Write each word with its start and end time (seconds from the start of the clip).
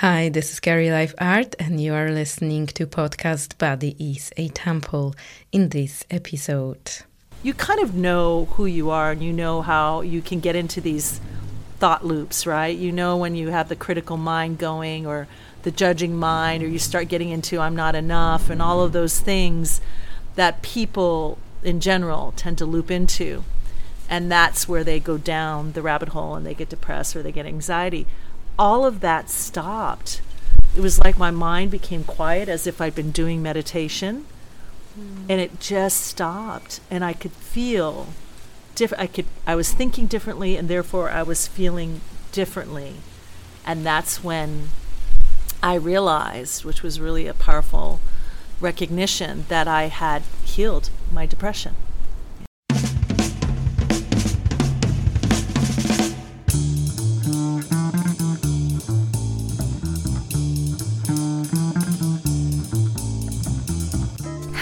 Hi, 0.00 0.28
this 0.28 0.52
is 0.52 0.60
Gary 0.60 0.90
Life 0.90 1.14
Art, 1.16 1.54
and 1.58 1.80
you 1.80 1.94
are 1.94 2.10
listening 2.10 2.66
to 2.66 2.86
podcast 2.86 3.56
Body 3.56 3.96
is 3.98 4.30
a 4.36 4.48
Temple 4.48 5.14
in 5.52 5.70
this 5.70 6.04
episode. 6.10 6.98
You 7.42 7.54
kind 7.54 7.80
of 7.80 7.94
know 7.94 8.44
who 8.44 8.66
you 8.66 8.90
are, 8.90 9.12
and 9.12 9.22
you 9.22 9.32
know 9.32 9.62
how 9.62 10.02
you 10.02 10.20
can 10.20 10.40
get 10.40 10.54
into 10.54 10.82
these 10.82 11.18
thought 11.78 12.04
loops, 12.04 12.46
right? 12.46 12.76
You 12.76 12.92
know 12.92 13.16
when 13.16 13.36
you 13.36 13.48
have 13.48 13.70
the 13.70 13.74
critical 13.74 14.18
mind 14.18 14.58
going, 14.58 15.06
or 15.06 15.28
the 15.62 15.70
judging 15.70 16.14
mind, 16.14 16.62
or 16.62 16.68
you 16.68 16.78
start 16.78 17.08
getting 17.08 17.30
into 17.30 17.58
I'm 17.58 17.74
not 17.74 17.94
enough, 17.94 18.50
and 18.50 18.60
all 18.60 18.82
of 18.82 18.92
those 18.92 19.18
things 19.18 19.80
that 20.34 20.60
people 20.60 21.38
in 21.62 21.80
general 21.80 22.34
tend 22.36 22.58
to 22.58 22.66
loop 22.66 22.90
into. 22.90 23.44
And 24.10 24.30
that's 24.30 24.68
where 24.68 24.84
they 24.84 25.00
go 25.00 25.16
down 25.16 25.72
the 25.72 25.82
rabbit 25.82 26.10
hole 26.10 26.36
and 26.36 26.46
they 26.46 26.54
get 26.54 26.68
depressed 26.68 27.16
or 27.16 27.22
they 27.22 27.32
get 27.32 27.46
anxiety 27.46 28.06
all 28.58 28.84
of 28.84 29.00
that 29.00 29.28
stopped. 29.30 30.20
It 30.76 30.80
was 30.80 30.98
like 30.98 31.18
my 31.18 31.30
mind 31.30 31.70
became 31.70 32.04
quiet 32.04 32.48
as 32.48 32.66
if 32.66 32.80
I'd 32.80 32.94
been 32.94 33.10
doing 33.10 33.42
meditation. 33.42 34.26
Mm. 34.98 35.26
And 35.28 35.40
it 35.40 35.60
just 35.60 36.02
stopped 36.02 36.80
and 36.90 37.04
I 37.04 37.12
could 37.12 37.32
feel 37.32 38.08
different 38.74 39.02
I 39.02 39.06
could 39.06 39.26
I 39.46 39.54
was 39.54 39.72
thinking 39.72 40.06
differently 40.06 40.56
and 40.56 40.68
therefore 40.68 41.10
I 41.10 41.22
was 41.22 41.46
feeling 41.46 42.00
differently. 42.32 42.96
And 43.64 43.84
that's 43.84 44.22
when 44.22 44.68
I 45.62 45.74
realized, 45.74 46.64
which 46.64 46.82
was 46.82 47.00
really 47.00 47.26
a 47.26 47.34
powerful 47.34 48.00
recognition 48.60 49.46
that 49.48 49.66
I 49.66 49.84
had 49.84 50.22
healed 50.44 50.90
my 51.12 51.26
depression. 51.26 51.74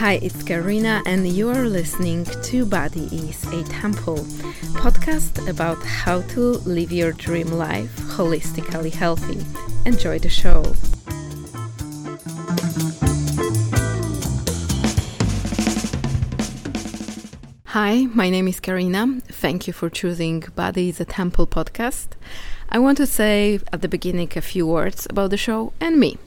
Hi, 0.05 0.20
it's 0.20 0.42
Karina, 0.42 1.02
and 1.06 1.27
you 1.27 1.48
are 1.48 1.64
listening 1.64 2.27
to 2.27 2.66
Body 2.66 3.06
is 3.06 3.42
a 3.47 3.64
Temple 3.64 4.19
podcast 4.77 5.48
about 5.48 5.83
how 5.83 6.20
to 6.33 6.41
live 6.69 6.92
your 6.92 7.12
dream 7.12 7.46
life 7.46 7.96
holistically 8.14 8.92
healthy. 8.92 9.41
Enjoy 9.86 10.19
the 10.19 10.28
show. 10.28 10.62
Hi, 17.68 18.05
my 18.12 18.28
name 18.28 18.46
is 18.46 18.61
Karina. 18.61 19.22
Thank 19.28 19.66
you 19.66 19.72
for 19.72 19.89
choosing 19.89 20.41
Body 20.55 20.91
is 20.91 21.00
a 21.00 21.06
Temple 21.06 21.46
podcast. 21.46 22.08
I 22.68 22.78
want 22.78 22.98
to 22.98 23.06
say 23.06 23.58
at 23.72 23.80
the 23.80 23.89
beginning 23.89 24.30
a 24.36 24.42
few 24.42 24.66
words 24.66 25.06
about 25.08 25.30
the 25.30 25.39
show 25.39 25.72
and 25.80 25.98
me. 25.98 26.18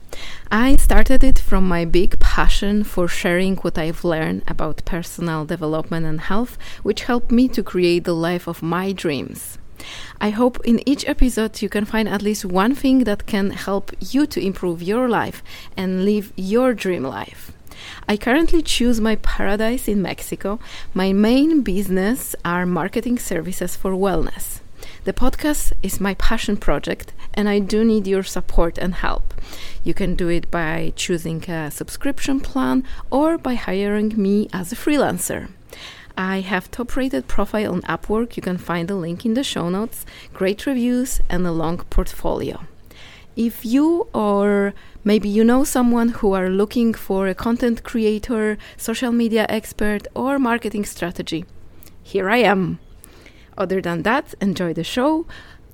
I 0.52 0.76
started 0.78 1.24
it 1.24 1.40
from 1.40 1.68
my 1.68 1.86
big 1.86 2.20
passion 2.20 2.84
for 2.84 3.08
sharing 3.08 3.58
what 3.58 3.78
I've 3.78 4.04
learned 4.04 4.44
about 4.48 4.86
personal 4.86 5.46
development 5.46 6.06
and 6.06 6.22
health, 6.22 6.58
which 6.84 7.04
helped 7.04 7.32
me 7.32 7.48
to 7.50 7.64
create 7.64 8.06
the 8.06 8.16
life 8.16 8.48
of 8.48 8.64
my 8.64 8.92
dreams. 8.92 9.58
I 10.20 10.30
hope 10.32 10.60
in 10.66 10.82
each 10.88 11.08
episode 11.08 11.62
you 11.62 11.70
can 11.70 11.86
find 11.86 12.10
at 12.10 12.22
least 12.22 12.46
one 12.46 12.76
thing 12.76 13.04
that 13.04 13.26
can 13.26 13.52
help 13.52 13.92
you 14.00 14.26
to 14.28 14.44
improve 14.44 14.82
your 14.82 15.08
life 15.08 15.44
and 15.76 16.06
live 16.06 16.34
your 16.36 16.74
dream 16.74 17.04
life. 17.04 17.52
I 18.08 18.18
currently 18.18 18.62
choose 18.62 19.00
my 19.00 19.18
paradise 19.18 19.88
in 19.88 20.02
Mexico. 20.02 20.60
My 20.94 21.14
main 21.14 21.62
business 21.62 22.36
are 22.44 22.66
marketing 22.66 23.20
services 23.20 23.76
for 23.76 23.92
wellness. 23.92 24.62
The 25.08 25.14
podcast 25.14 25.72
is 25.82 26.02
my 26.02 26.16
passion 26.16 26.58
project, 26.58 27.14
and 27.34 27.48
I 27.48 27.60
do 27.60 27.86
need 27.86 28.08
your 28.08 28.24
support 28.24 28.78
and 28.78 28.94
help. 28.94 29.34
You 29.82 29.94
can 29.94 30.16
do 30.16 30.28
it 30.28 30.52
by 30.52 30.92
choosing 30.98 31.50
a 31.50 31.72
subscription 31.72 32.42
plan 32.42 32.84
or 33.10 33.38
by 33.38 33.54
hiring 33.54 34.22
me 34.22 34.50
as 34.52 34.74
a 34.74 34.76
freelancer. 34.76 35.48
I 36.18 36.42
have 36.42 36.70
top 36.70 36.98
rated 36.98 37.30
profile 37.30 37.72
on 37.72 37.84
Upwork. 37.84 38.36
You 38.36 38.44
can 38.44 38.58
find 38.58 38.90
the 38.90 38.96
link 38.96 39.26
in 39.26 39.34
the 39.34 39.46
show 39.46 39.70
notes, 39.70 40.06
great 40.34 40.66
reviews, 40.66 41.22
and 41.30 41.48
a 41.48 41.54
long 41.54 41.78
portfolio. 41.90 42.66
If 43.38 43.66
you 43.66 44.10
or 44.14 44.74
maybe 45.06 45.30
you 45.30 45.46
know 45.46 45.64
someone 45.64 46.10
who 46.20 46.34
are 46.34 46.50
looking 46.50 46.94
for 46.94 47.30
a 47.30 47.34
content 47.34 47.82
creator, 47.84 48.58
social 48.76 49.14
media 49.14 49.46
expert, 49.48 50.06
or 50.14 50.38
marketing 50.38 50.84
strategy, 50.84 51.46
here 52.04 52.30
I 52.30 52.40
am. 52.40 52.80
Other 53.58 53.82
than 53.82 54.04
that, 54.04 54.36
enjoy 54.40 54.74
the 54.74 54.84
show, 54.84 55.26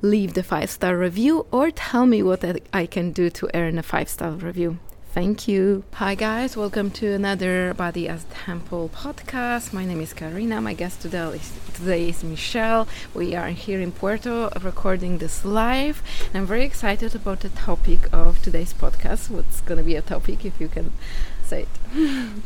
leave 0.01 0.35
the 0.35 0.43
five 0.43 0.69
star 0.69 0.97
review, 0.97 1.45
or 1.51 1.69
tell 1.69 2.05
me 2.05 2.23
what 2.23 2.43
I 2.71 2.85
can 2.85 3.11
do 3.11 3.29
to 3.31 3.49
earn 3.53 3.77
a 3.77 3.83
five 3.83 4.07
star 4.07 4.31
review. 4.31 4.79
Thank 5.13 5.47
you. 5.47 5.83
Hi, 5.93 6.15
guys. 6.15 6.57
Welcome 6.57 6.89
to 6.91 7.11
another 7.11 7.73
Body 7.75 8.07
as 8.07 8.23
Temple 8.33 8.89
podcast. 8.95 9.71
My 9.71 9.85
name 9.85 10.01
is 10.01 10.13
Karina. 10.13 10.59
My 10.61 10.73
guest 10.73 11.01
today 11.01 11.35
is, 11.35 11.51
today 11.73 12.09
is 12.09 12.23
Michelle. 12.23 12.87
We 13.13 13.35
are 13.35 13.49
here 13.49 13.79
in 13.79 13.91
Puerto 13.91 14.49
recording 14.61 15.19
this 15.19 15.45
live. 15.45 16.01
I'm 16.33 16.47
very 16.47 16.63
excited 16.63 17.13
about 17.13 17.41
the 17.41 17.49
topic 17.49 18.11
of 18.11 18.41
today's 18.41 18.73
podcast. 18.73 19.29
What's 19.29 19.61
going 19.61 19.77
to 19.77 19.83
be 19.83 19.95
a 19.95 20.01
topic, 20.01 20.45
if 20.45 20.59
you 20.59 20.67
can 20.67 20.93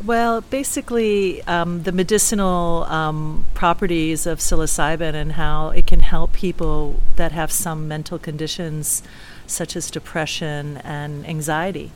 Well, 0.04 0.42
basically, 0.42 1.42
um, 1.44 1.82
the 1.84 1.92
medicinal 1.92 2.84
um, 2.84 3.46
properties 3.54 4.26
of 4.26 4.38
psilocybin 4.40 5.14
and 5.14 5.32
how 5.32 5.70
it 5.70 5.86
can 5.86 6.00
help 6.00 6.32
people 6.32 7.00
that 7.16 7.32
have 7.32 7.50
some 7.50 7.88
mental 7.88 8.18
conditions 8.18 9.02
such 9.46 9.74
as 9.76 9.90
depression 9.90 10.78
and 10.78 11.26
anxiety. 11.26 11.90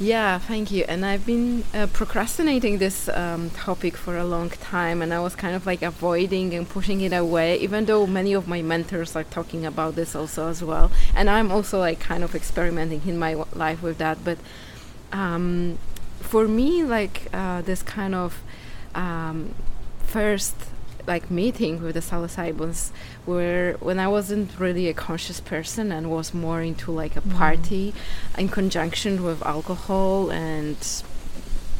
Yeah, 0.00 0.38
thank 0.38 0.72
you. 0.72 0.84
And 0.88 1.06
I've 1.06 1.24
been 1.24 1.62
uh, 1.72 1.86
procrastinating 1.92 2.78
this 2.78 3.08
um, 3.10 3.50
topic 3.50 3.96
for 3.96 4.16
a 4.16 4.24
long 4.24 4.50
time, 4.50 5.00
and 5.00 5.14
I 5.14 5.20
was 5.20 5.36
kind 5.36 5.54
of 5.54 5.64
like 5.64 5.82
avoiding 5.82 6.54
and 6.54 6.68
pushing 6.68 7.00
it 7.02 7.12
away, 7.12 7.58
even 7.60 7.84
though 7.84 8.06
many 8.06 8.32
of 8.32 8.48
my 8.48 8.62
mentors 8.62 9.14
are 9.14 9.24
talking 9.24 9.64
about 9.64 9.94
this 9.94 10.16
also 10.16 10.48
as 10.48 10.64
well. 10.64 10.90
And 11.14 11.30
I'm 11.30 11.52
also 11.52 11.78
like 11.78 12.00
kind 12.00 12.24
of 12.24 12.34
experimenting 12.34 13.02
in 13.06 13.16
my 13.16 13.34
w- 13.34 13.48
life 13.56 13.80
with 13.80 13.98
that. 13.98 14.24
But 14.24 14.38
um, 15.12 15.78
for 16.22 16.48
me, 16.48 16.82
like 16.82 17.28
uh, 17.32 17.62
this 17.62 17.82
kind 17.82 18.14
of 18.14 18.42
um, 18.94 19.54
first 20.06 20.54
like 21.06 21.30
meeting 21.30 21.82
with 21.82 21.94
the 21.94 22.00
psilocybins 22.00 22.90
where 23.24 23.72
when 23.74 23.98
I 23.98 24.06
wasn't 24.06 24.58
really 24.58 24.88
a 24.88 24.94
conscious 24.94 25.40
person 25.40 25.90
and 25.90 26.10
was 26.10 26.32
more 26.32 26.62
into 26.62 26.92
like 26.92 27.16
a 27.16 27.20
mm. 27.20 27.36
party 27.36 27.92
in 28.38 28.48
conjunction 28.48 29.24
with 29.24 29.42
alcohol 29.42 30.30
and 30.30 30.76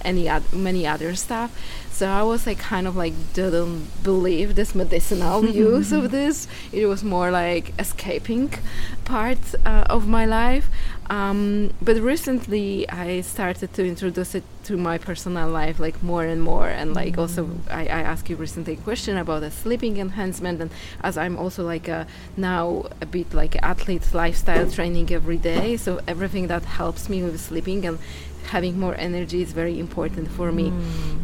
any 0.05 0.29
ad- 0.29 0.53
many 0.53 0.87
other 0.87 1.15
stuff 1.15 1.51
so 1.91 2.09
I 2.09 2.23
was 2.23 2.47
like 2.47 2.59
kind 2.59 2.87
of 2.87 2.97
like 2.97 3.15
didn't 3.35 4.03
believe 4.03 4.55
this 4.55 4.75
medicinal 4.75 5.45
use 5.67 5.93
of 5.93 6.11
this 6.11 6.49
it 6.73 6.87
was 6.87 7.05
more 7.05 7.31
like 7.31 7.75
escaping 7.79 8.53
part 9.05 9.39
uh, 9.65 9.85
of 9.89 10.09
my 10.09 10.25
life 10.25 10.69
um, 11.13 11.75
but 11.83 11.97
recently, 11.99 12.89
I 12.89 13.21
started 13.21 13.75
to 13.75 13.87
introduce 13.87 14.35
it 14.35 14.45
to 14.65 14.79
my 14.79 14.97
personal 14.97 15.51
life, 15.51 15.79
like 15.79 16.03
more 16.03 16.25
and 16.25 16.41
more. 16.43 16.69
And 16.69 16.95
like 16.95 17.13
mm-hmm. 17.13 17.21
also, 17.21 17.51
I, 17.71 17.83
I 17.83 18.01
asked 18.01 18.31
you 18.31 18.37
recently 18.37 18.75
a 18.75 18.77
question 18.77 19.19
about 19.19 19.41
the 19.41 19.51
sleeping 19.51 19.99
enhancement, 19.99 20.63
and 20.63 20.71
as 21.03 21.19
I'm 21.19 21.37
also 21.37 21.67
like 21.67 21.87
a 21.87 22.07
now 22.37 22.87
a 23.03 23.07
bit 23.07 23.35
like 23.35 23.63
athlete 23.63 24.15
lifestyle 24.15 24.71
training 24.71 25.13
every 25.13 25.37
day, 25.37 25.77
so 25.77 26.01
everything 26.09 26.47
that 26.47 26.65
helps 26.65 27.11
me 27.11 27.23
with 27.23 27.39
sleeping 27.41 27.85
and 27.85 27.99
having 28.45 28.79
more 28.79 28.95
energy 28.97 29.43
is 29.43 29.53
very 29.53 29.79
important 29.79 30.31
for 30.31 30.53
me. 30.53 30.71
Mm. 30.71 31.19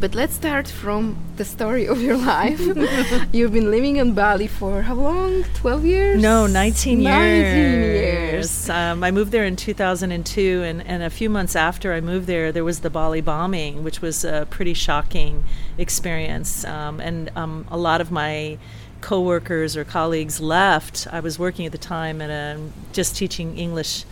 But 0.00 0.14
let's 0.14 0.34
start 0.34 0.68
from 0.68 1.16
the 1.36 1.44
story 1.44 1.88
of 1.88 2.00
your 2.00 2.16
life. 2.16 2.60
You've 3.32 3.52
been 3.52 3.68
living 3.68 3.96
in 3.96 4.14
Bali 4.14 4.46
for 4.46 4.82
how 4.82 4.94
long? 4.94 5.42
12 5.54 5.84
years? 5.84 6.22
No, 6.22 6.46
19 6.46 7.00
years. 7.00 7.12
19 7.12 7.52
years. 7.52 8.70
Um, 8.70 9.02
I 9.02 9.10
moved 9.10 9.32
there 9.32 9.44
in 9.44 9.56
2002, 9.56 10.62
and, 10.62 10.86
and 10.86 11.02
a 11.02 11.10
few 11.10 11.28
months 11.28 11.56
after 11.56 11.94
I 11.94 12.00
moved 12.00 12.28
there, 12.28 12.52
there 12.52 12.62
was 12.62 12.80
the 12.80 12.90
Bali 12.90 13.20
bombing, 13.20 13.82
which 13.82 14.00
was 14.00 14.24
a 14.24 14.46
pretty 14.48 14.72
shocking 14.72 15.42
experience. 15.78 16.64
Um, 16.64 17.00
and 17.00 17.30
um, 17.34 17.66
a 17.68 17.76
lot 17.76 18.00
of 18.00 18.12
my 18.12 18.58
coworkers 19.00 19.76
or 19.76 19.84
colleagues 19.84 20.40
left. 20.40 21.08
I 21.10 21.18
was 21.18 21.40
working 21.40 21.66
at 21.66 21.72
the 21.72 21.78
time 21.78 22.20
and 22.20 22.72
just 22.92 23.16
teaching 23.16 23.58
English 23.58 24.04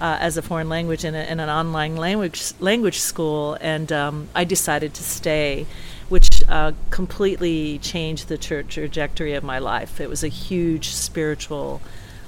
uh, 0.00 0.16
as 0.20 0.36
a 0.36 0.42
foreign 0.42 0.68
language 0.68 1.04
in, 1.04 1.14
a, 1.14 1.22
in, 1.24 1.40
an 1.40 1.48
online 1.48 1.96
language 1.96 2.52
language 2.58 2.98
school, 2.98 3.56
and 3.60 3.92
um, 3.92 4.28
I 4.34 4.44
decided 4.44 4.94
to 4.94 5.02
stay, 5.02 5.66
which 6.08 6.42
uh, 6.48 6.72
completely 6.90 7.78
changed 7.78 8.28
the 8.28 8.38
tra- 8.38 8.64
trajectory 8.64 9.34
of 9.34 9.44
my 9.44 9.58
life. 9.58 10.00
It 10.00 10.08
was 10.08 10.24
a 10.24 10.28
huge 10.28 10.88
spiritual 10.88 11.82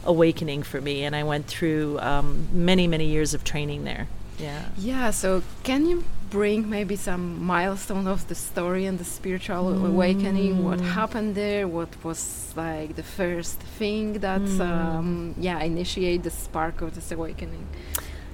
awakening 0.05 0.65
for 0.65 0.81
me, 0.81 1.05
and 1.05 1.17
I 1.17 1.25
went 1.25 1.47
through 1.47 1.99
um, 2.01 2.49
many 2.53 2.87
many 2.87 3.07
years 3.07 3.33
of 3.33 3.43
training 3.43 3.85
there. 3.85 4.09
Yeah. 4.39 4.69
Yeah. 4.77 5.11
So 5.11 5.43
can 5.63 5.87
you 5.87 6.05
bring 6.33 6.69
maybe 6.71 6.97
some 6.97 7.45
milestone 7.45 8.07
of 8.07 8.27
the 8.29 8.35
story 8.35 8.87
and 8.87 8.99
the 8.99 9.05
spiritual 9.05 9.65
mm. 9.65 9.87
awakening? 9.87 10.65
What 10.65 10.81
happened 10.81 11.35
there? 11.35 11.69
What 11.69 11.91
was 12.03 12.53
like 12.57 12.97
the 12.97 13.03
first 13.03 13.61
thing 13.79 14.15
that, 14.21 14.41
mm. 14.41 14.61
um, 14.61 15.35
yeah, 15.39 15.61
initiate 15.61 16.23
the 16.23 16.31
spark 16.31 16.81
of 16.81 16.95
this 16.95 17.13
awakening? 17.13 17.67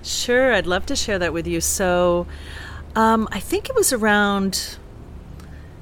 Sure, 0.05 0.55
I'd 0.55 0.67
love 0.67 0.87
to 0.87 0.97
share 0.97 1.19
that 1.19 1.33
with 1.33 1.47
you. 1.49 1.61
So, 1.61 2.29
um, 2.95 3.29
I 3.33 3.41
think 3.41 3.69
it 3.69 3.75
was 3.75 3.93
around 3.93 4.79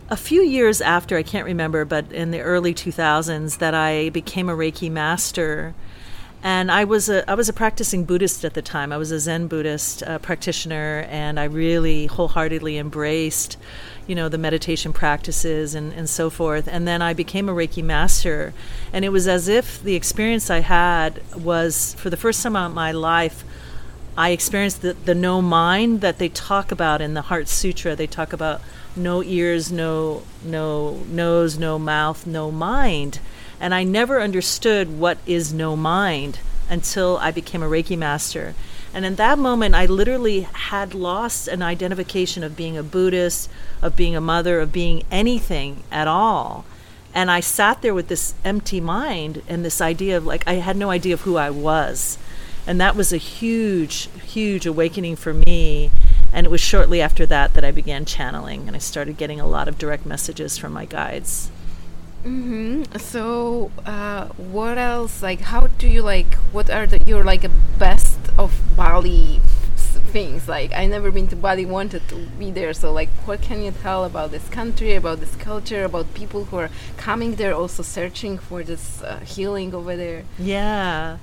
a 0.09 0.17
few 0.17 0.43
years 0.43 0.81
after, 0.81 1.19
I 1.19 1.23
can't 1.23 1.45
remember, 1.45 1.85
but 1.85 2.11
in 2.13 2.31
the 2.31 2.41
early 2.41 2.73
2000s, 2.73 3.59
that 3.59 3.75
I 3.75 4.09
became 4.09 4.49
a 4.49 4.57
Reiki 4.57 4.91
master. 4.91 5.75
And 6.47 6.71
I 6.71 6.85
was 6.85 7.09
a 7.09 7.29
I 7.29 7.35
was 7.35 7.49
a 7.49 7.53
practicing 7.53 8.05
Buddhist 8.05 8.45
at 8.45 8.55
the 8.55 8.63
time. 8.63 8.93
I 8.93 8.99
was 8.99 9.11
a 9.11 9.19
Zen 9.19 9.49
Buddhist 9.49 10.05
uh, 10.05 10.21
practitioner, 10.21 11.05
and 11.11 11.41
I 11.41 11.45
really 11.45 12.07
wholeheartedly 12.07 12.79
embraced, 12.79 13.57
you 14.07 14.15
know, 14.15 14.29
the 14.29 14.39
meditation 14.39 14.93
practices 14.93 15.75
and, 15.75 15.93
and 15.93 16.09
so 16.09 16.31
forth. 16.31 16.69
And 16.69 16.87
then 16.87 17.03
I 17.03 17.15
became 17.15 17.49
a 17.49 17.53
Reiki 17.53 17.83
master, 17.83 18.55
and 18.93 19.05
it 19.05 19.09
was 19.09 19.27
as 19.27 19.49
if 19.49 19.83
the 19.83 19.97
experience 19.97 20.49
I 20.49 20.61
had 20.61 21.21
was 21.35 21.95
for 21.95 22.11
the 22.11 22.17
first 22.17 22.45
time 22.45 22.55
in 22.55 22.73
my 22.73 22.93
life. 22.93 23.43
I 24.17 24.31
experienced 24.31 24.83
the, 24.83 24.93
the 24.93 25.17
no 25.17 25.43
mind 25.43 26.01
that 26.01 26.19
they 26.19 26.29
talk 26.29 26.71
about 26.71 27.01
in 27.01 27.15
the 27.15 27.23
Heart 27.23 27.49
Sutra. 27.49 27.97
They 27.97 28.07
talk 28.07 28.33
about 28.33 28.61
no 28.95 29.21
ears, 29.21 29.73
no 29.73 30.23
no 30.45 31.03
nose, 31.09 31.59
no 31.59 31.77
mouth, 31.77 32.25
no 32.25 32.53
mind. 32.53 33.19
And 33.61 33.75
I 33.75 33.85
never 33.85 34.21
understood 34.21 34.99
what 34.99 35.19
is 35.27 35.53
no 35.53 35.77
mind 35.77 36.41
until 36.69 37.17
I 37.19 37.31
became 37.31 37.63
a 37.63 37.69
Reiki 37.69 37.97
master. 37.97 38.55
And 38.93 39.05
in 39.05 39.17
that 39.17 39.39
moment, 39.39 39.75
I 39.75 39.87
literally 39.87 40.43
had 40.53 40.95
lost 40.95 41.49
an 41.49 41.63
identification 41.63 42.43
of 42.43 42.57
being 42.57 42.77
a 42.77 42.83
Buddhist, 42.83 43.51
of 43.83 43.97
being 43.97 44.17
a 44.17 44.21
mother, 44.21 44.61
of 44.61 44.73
being 44.73 45.05
anything 45.11 45.83
at 45.93 46.09
all. 46.09 46.65
And 47.15 47.31
I 47.31 47.41
sat 47.41 47.83
there 47.83 47.95
with 47.95 48.09
this 48.09 48.35
empty 48.45 48.81
mind 48.81 49.43
and 49.49 49.65
this 49.65 49.81
idea 49.81 50.17
of 50.17 50.27
like, 50.27 50.47
I 50.47 50.55
had 50.55 50.77
no 50.77 50.91
idea 50.91 51.15
of 51.15 51.23
who 51.23 51.37
I 51.37 51.51
was. 51.51 52.19
And 52.67 52.81
that 52.81 52.97
was 52.97 53.13
a 53.13 53.17
huge, 53.17 54.09
huge 54.25 54.67
awakening 54.67 55.17
for 55.17 55.33
me. 55.33 55.91
And 56.33 56.47
it 56.47 56.51
was 56.51 56.61
shortly 56.61 57.01
after 57.01 57.25
that 57.27 57.55
that 57.55 57.65
I 57.65 57.71
began 57.71 58.05
channeling 58.05 58.67
and 58.67 58.75
I 58.75 58.81
started 58.81 59.17
getting 59.17 59.41
a 59.41 59.47
lot 59.47 59.69
of 59.69 59.79
direct 59.79 60.05
messages 60.05 60.59
from 60.59 60.73
my 60.73 60.85
guides. 60.85 61.51
Mm-hmm. 62.27 62.99
So, 62.99 63.71
uh, 63.85 64.27
what 64.37 64.79
else? 64.79 65.23
Like, 65.23 65.41
how 65.41 65.69
do 65.79 65.87
you 65.87 66.03
like? 66.03 66.35
What 66.51 66.69
are 66.71 66.85
the 66.85 66.99
your 67.07 67.23
like 67.23 67.45
best 67.79 68.19
of 68.37 68.53
Bali 68.77 69.41
things? 70.13 70.49
Like, 70.49 70.73
I 70.73 70.87
never 70.87 71.13
been 71.13 71.29
to 71.29 71.37
Bali, 71.37 71.65
wanted 71.65 72.09
to 72.09 72.17
be 72.37 72.51
there. 72.51 72.75
So, 72.75 72.93
like, 72.93 73.11
what 73.27 73.43
can 73.43 73.63
you 73.63 73.71
tell 73.71 74.05
about 74.05 74.33
this 74.33 74.49
country, 74.49 74.95
about 74.97 75.21
this 75.21 75.37
culture, 75.37 75.85
about 75.85 76.15
people 76.15 76.47
who 76.47 76.57
are 76.57 76.71
coming 76.97 77.37
there, 77.37 77.55
also 77.55 77.85
searching 77.85 78.39
for 78.39 78.65
this 78.65 79.03
uh, 79.03 79.21
healing 79.21 79.73
over 79.73 79.97
there? 79.97 80.25
Yeah. 80.37 81.19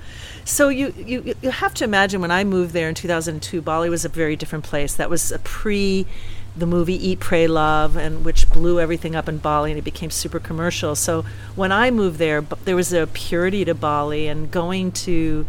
So 0.46 0.70
you, 0.70 0.94
you 0.96 1.34
you 1.42 1.50
have 1.50 1.74
to 1.74 1.84
imagine 1.84 2.22
when 2.22 2.30
I 2.30 2.44
moved 2.44 2.72
there 2.72 2.88
in 2.88 2.94
2002, 2.94 3.60
Bali 3.60 3.90
was 3.90 4.06
a 4.06 4.08
very 4.08 4.36
different 4.36 4.64
place. 4.64 4.94
That 4.94 5.10
was 5.10 5.30
a 5.32 5.38
pre 5.38 6.06
the 6.56 6.66
movie 6.66 7.08
Eat, 7.08 7.20
Pray, 7.20 7.46
Love, 7.46 7.96
and 7.96 8.24
which 8.24 8.48
blew 8.50 8.78
everything 8.78 9.16
up 9.16 9.28
in 9.28 9.38
Bali, 9.38 9.72
and 9.72 9.78
it 9.78 9.82
became 9.82 10.10
super 10.10 10.38
commercial. 10.38 10.94
So 10.94 11.24
when 11.56 11.72
I 11.72 11.90
moved 11.90 12.18
there, 12.18 12.42
there 12.42 12.76
was 12.76 12.92
a 12.92 13.06
purity 13.08 13.64
to 13.64 13.74
Bali, 13.74 14.28
and 14.28 14.50
going 14.50 14.92
to, 14.92 15.46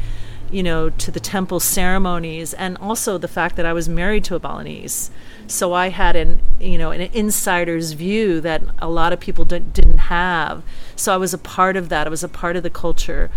you 0.49 0.63
know, 0.63 0.89
to 0.89 1.11
the 1.11 1.19
temple 1.19 1.59
ceremonies, 1.59 2.53
and 2.55 2.77
also 2.79 3.17
the 3.17 3.27
fact 3.27 3.55
that 3.55 3.65
I 3.65 3.73
was 3.73 3.87
married 3.87 4.23
to 4.25 4.35
a 4.35 4.39
Balinese. 4.39 5.11
So 5.47 5.73
I 5.73 5.89
had 5.89 6.15
an, 6.15 6.41
you 6.59 6.77
know, 6.77 6.89
an 6.89 7.01
insider's 7.01 7.91
view 7.91 8.41
that 8.41 8.63
a 8.79 8.89
lot 8.89 9.13
of 9.13 9.19
people 9.19 9.45
didn't 9.45 9.97
have. 9.97 10.63
So 10.95 11.13
I 11.13 11.17
was 11.17 11.35
a 11.35 11.37
part 11.37 11.77
of 11.77 11.89
that. 11.89 12.07
I 12.07 12.09
was 12.09 12.23
a 12.23 12.29
part 12.29 12.55
of 12.55 12.63
the 12.63 12.71
culture 12.71 13.29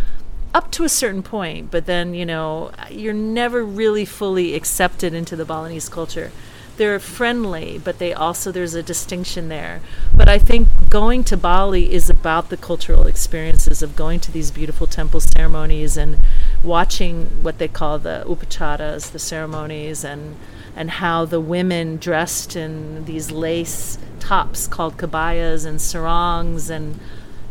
up 0.55 0.71
to 0.73 0.85
a 0.85 0.89
certain 0.89 1.23
point, 1.23 1.71
but 1.71 1.85
then, 1.85 2.15
you 2.15 2.25
know, 2.25 2.73
you're 2.91 3.13
never 3.13 3.63
really 3.63 4.07
fully 4.07 4.55
accepted 4.55 5.13
into 5.13 5.37
the 5.37 5.45
Balinese 5.45 5.91
culture. 5.91 6.33
They're 6.79 6.99
friendly, 6.99 7.79
but 7.79 7.99
they 7.99 8.15
also, 8.15 8.51
there's 8.51 8.75
a 8.75 8.83
distinction 8.83 9.49
there. 9.49 9.81
But 10.15 10.29
I 10.29 10.39
think 10.39 10.89
going 10.89 11.25
to 11.25 11.37
Bali 11.37 11.93
is 11.93 12.09
about 12.09 12.49
the 12.49 12.57
cultural 12.57 13.07
experiences 13.07 13.83
of 13.83 13.95
going 13.95 14.21
to 14.21 14.33
these 14.33 14.51
beautiful 14.51 14.87
temple 14.87 15.21
ceremonies 15.21 15.97
and 15.97 16.25
watching 16.63 17.27
what 17.43 17.59
they 17.59 17.69
call 17.69 17.99
the 17.99 18.25
upacharas, 18.27 19.11
the 19.13 19.19
ceremonies, 19.19 20.05
and 20.05 20.37
and 20.77 20.93
how 20.93 21.25
the 21.25 21.41
women 21.41 21.97
dressed 21.97 22.55
in 22.55 23.05
these 23.05 23.33
lace 23.33 23.99
tops 24.21 24.69
called 24.69 24.97
kebayas 24.97 25.67
and 25.67 25.81
sarongs 25.81 26.71
and 26.71 27.01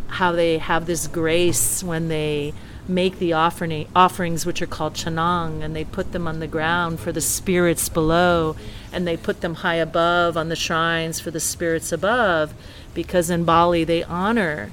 how 0.07 0.31
they 0.31 0.57
have 0.57 0.85
this 0.85 1.07
grace 1.07 1.83
when 1.83 2.07
they 2.07 2.53
make 2.87 3.19
the 3.19 3.33
offering, 3.33 3.87
offerings, 3.95 4.45
which 4.45 4.61
are 4.61 4.67
called 4.67 4.93
canang, 4.93 5.61
and 5.61 5.75
they 5.75 5.83
put 5.83 6.11
them 6.11 6.27
on 6.27 6.39
the 6.39 6.47
ground 6.47 6.99
for 6.99 7.11
the 7.11 7.21
spirits 7.21 7.89
below, 7.89 8.55
and 8.91 9.05
they 9.05 9.17
put 9.17 9.41
them 9.41 9.55
high 9.55 9.75
above 9.75 10.37
on 10.37 10.49
the 10.49 10.55
shrines 10.55 11.19
for 11.19 11.31
the 11.31 11.39
spirits 11.39 11.91
above, 11.91 12.53
because 12.93 13.29
in 13.29 13.43
Bali 13.43 13.83
they 13.83 14.03
honor 14.03 14.71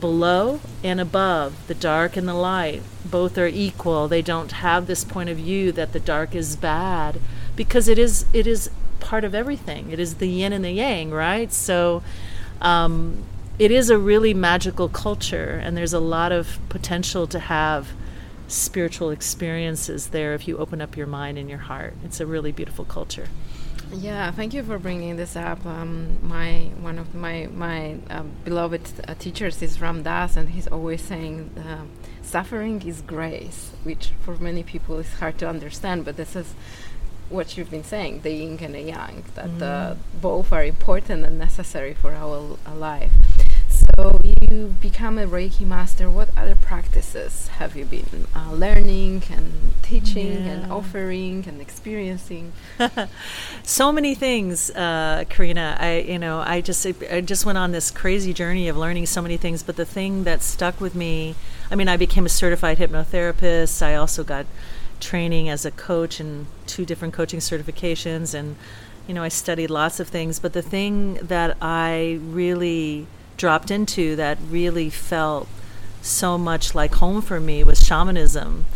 below 0.00 0.60
and 0.84 1.00
above, 1.00 1.66
the 1.66 1.74
dark 1.74 2.16
and 2.16 2.28
the 2.28 2.34
light. 2.34 2.82
Both 3.04 3.36
are 3.38 3.46
equal. 3.46 4.08
They 4.08 4.22
don't 4.22 4.52
have 4.52 4.86
this 4.86 5.04
point 5.04 5.28
of 5.28 5.38
view 5.38 5.72
that 5.72 5.92
the 5.92 6.00
dark 6.00 6.34
is 6.34 6.56
bad, 6.56 7.20
because 7.56 7.88
it 7.88 7.98
is 7.98 8.26
it 8.32 8.46
is 8.46 8.70
part 9.00 9.24
of 9.24 9.34
everything. 9.34 9.90
It 9.90 9.98
is 9.98 10.16
the 10.16 10.28
yin 10.28 10.52
and 10.52 10.64
the 10.64 10.72
yang, 10.72 11.10
right? 11.10 11.52
So. 11.52 12.02
Um, 12.60 13.24
it 13.58 13.70
is 13.70 13.90
a 13.90 13.98
really 13.98 14.34
magical 14.34 14.88
culture, 14.88 15.60
and 15.62 15.76
there's 15.76 15.94
a 15.94 16.00
lot 16.00 16.32
of 16.32 16.58
potential 16.68 17.26
to 17.28 17.38
have 17.38 17.88
spiritual 18.48 19.10
experiences 19.10 20.08
there 20.08 20.34
if 20.34 20.46
you 20.46 20.56
open 20.58 20.80
up 20.80 20.96
your 20.96 21.06
mind 21.06 21.38
and 21.38 21.48
your 21.48 21.58
heart. 21.58 21.94
It's 22.04 22.20
a 22.20 22.26
really 22.26 22.52
beautiful 22.52 22.84
culture. 22.84 23.28
Yeah, 23.92 24.30
thank 24.32 24.52
you 24.52 24.62
for 24.62 24.78
bringing 24.78 25.16
this 25.16 25.36
up. 25.36 25.64
Um, 25.64 26.18
my 26.20 26.70
one 26.80 26.98
of 26.98 27.14
my 27.14 27.48
my 27.54 27.96
uh, 28.10 28.24
beloved 28.44 28.82
uh, 29.06 29.14
teachers 29.14 29.62
is 29.62 29.80
Ram 29.80 30.02
Dass, 30.02 30.36
and 30.36 30.50
he's 30.50 30.66
always 30.66 31.02
saying 31.02 31.50
uh, 31.56 31.84
suffering 32.20 32.82
is 32.82 33.00
grace, 33.00 33.70
which 33.84 34.10
for 34.20 34.36
many 34.36 34.64
people 34.64 34.98
is 34.98 35.14
hard 35.14 35.38
to 35.38 35.48
understand. 35.48 36.04
But 36.04 36.16
this 36.16 36.34
is 36.34 36.54
what 37.28 37.56
you've 37.56 37.70
been 37.70 37.84
saying, 37.84 38.20
the 38.22 38.30
yin 38.30 38.58
and 38.60 38.74
the 38.74 38.80
yang, 38.80 39.24
that 39.34 39.50
mm. 39.50 39.96
both 40.20 40.52
are 40.52 40.64
important 40.64 41.24
and 41.24 41.38
necessary 41.38 41.94
for 41.94 42.12
our 42.12 42.56
life. 42.74 43.12
So 43.96 44.20
you 44.50 44.74
become 44.82 45.16
a 45.16 45.26
Reiki 45.26 45.66
master. 45.66 46.10
What 46.10 46.28
other 46.36 46.54
practices 46.54 47.48
have 47.48 47.74
you 47.74 47.86
been 47.86 48.26
uh, 48.34 48.52
learning 48.52 49.22
and 49.30 49.72
teaching 49.82 50.44
yeah. 50.44 50.50
and 50.50 50.70
offering 50.70 51.46
and 51.48 51.62
experiencing? 51.62 52.52
so 53.62 53.90
many 53.90 54.14
things, 54.14 54.70
uh, 54.72 55.24
Karina. 55.30 55.78
I 55.80 56.00
you 56.00 56.18
know 56.18 56.40
I 56.40 56.60
just 56.60 56.84
I 57.10 57.22
just 57.22 57.46
went 57.46 57.56
on 57.56 57.72
this 57.72 57.90
crazy 57.90 58.34
journey 58.34 58.68
of 58.68 58.76
learning 58.76 59.06
so 59.06 59.22
many 59.22 59.38
things. 59.38 59.62
But 59.62 59.76
the 59.76 59.86
thing 59.86 60.24
that 60.24 60.42
stuck 60.42 60.78
with 60.78 60.94
me, 60.94 61.34
I 61.70 61.74
mean, 61.74 61.88
I 61.88 61.96
became 61.96 62.26
a 62.26 62.28
certified 62.28 62.76
hypnotherapist. 62.76 63.80
I 63.80 63.94
also 63.94 64.22
got 64.22 64.44
training 65.00 65.48
as 65.48 65.64
a 65.64 65.70
coach 65.70 66.20
and 66.20 66.48
two 66.66 66.84
different 66.84 67.14
coaching 67.14 67.40
certifications 67.40 68.34
and 68.34 68.56
you 69.06 69.14
know 69.14 69.22
I 69.22 69.28
studied 69.28 69.68
lots 69.68 70.00
of 70.00 70.08
things 70.08 70.38
but 70.38 70.54
the 70.54 70.62
thing 70.62 71.14
that 71.16 71.54
I 71.60 72.18
really 72.22 73.06
dropped 73.36 73.70
into 73.70 74.16
that 74.16 74.38
really 74.48 74.90
felt 74.90 75.48
so 76.02 76.38
much 76.38 76.74
like 76.74 76.94
home 76.94 77.20
for 77.20 77.40
me 77.40 77.64
was 77.64 77.80
shamanism. 77.80 78.66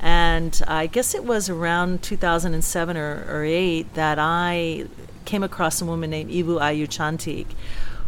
And 0.00 0.60
I 0.66 0.86
guess 0.86 1.14
it 1.14 1.24
was 1.24 1.48
around 1.48 2.02
2007 2.02 2.96
or, 2.96 3.26
or 3.28 3.44
8 3.44 3.94
that 3.94 4.18
I 4.18 4.86
came 5.24 5.42
across 5.42 5.80
a 5.80 5.84
woman 5.84 6.10
named 6.10 6.30
Ibu 6.30 6.58
Ayu 6.60 6.88
Cantik, 6.88 7.46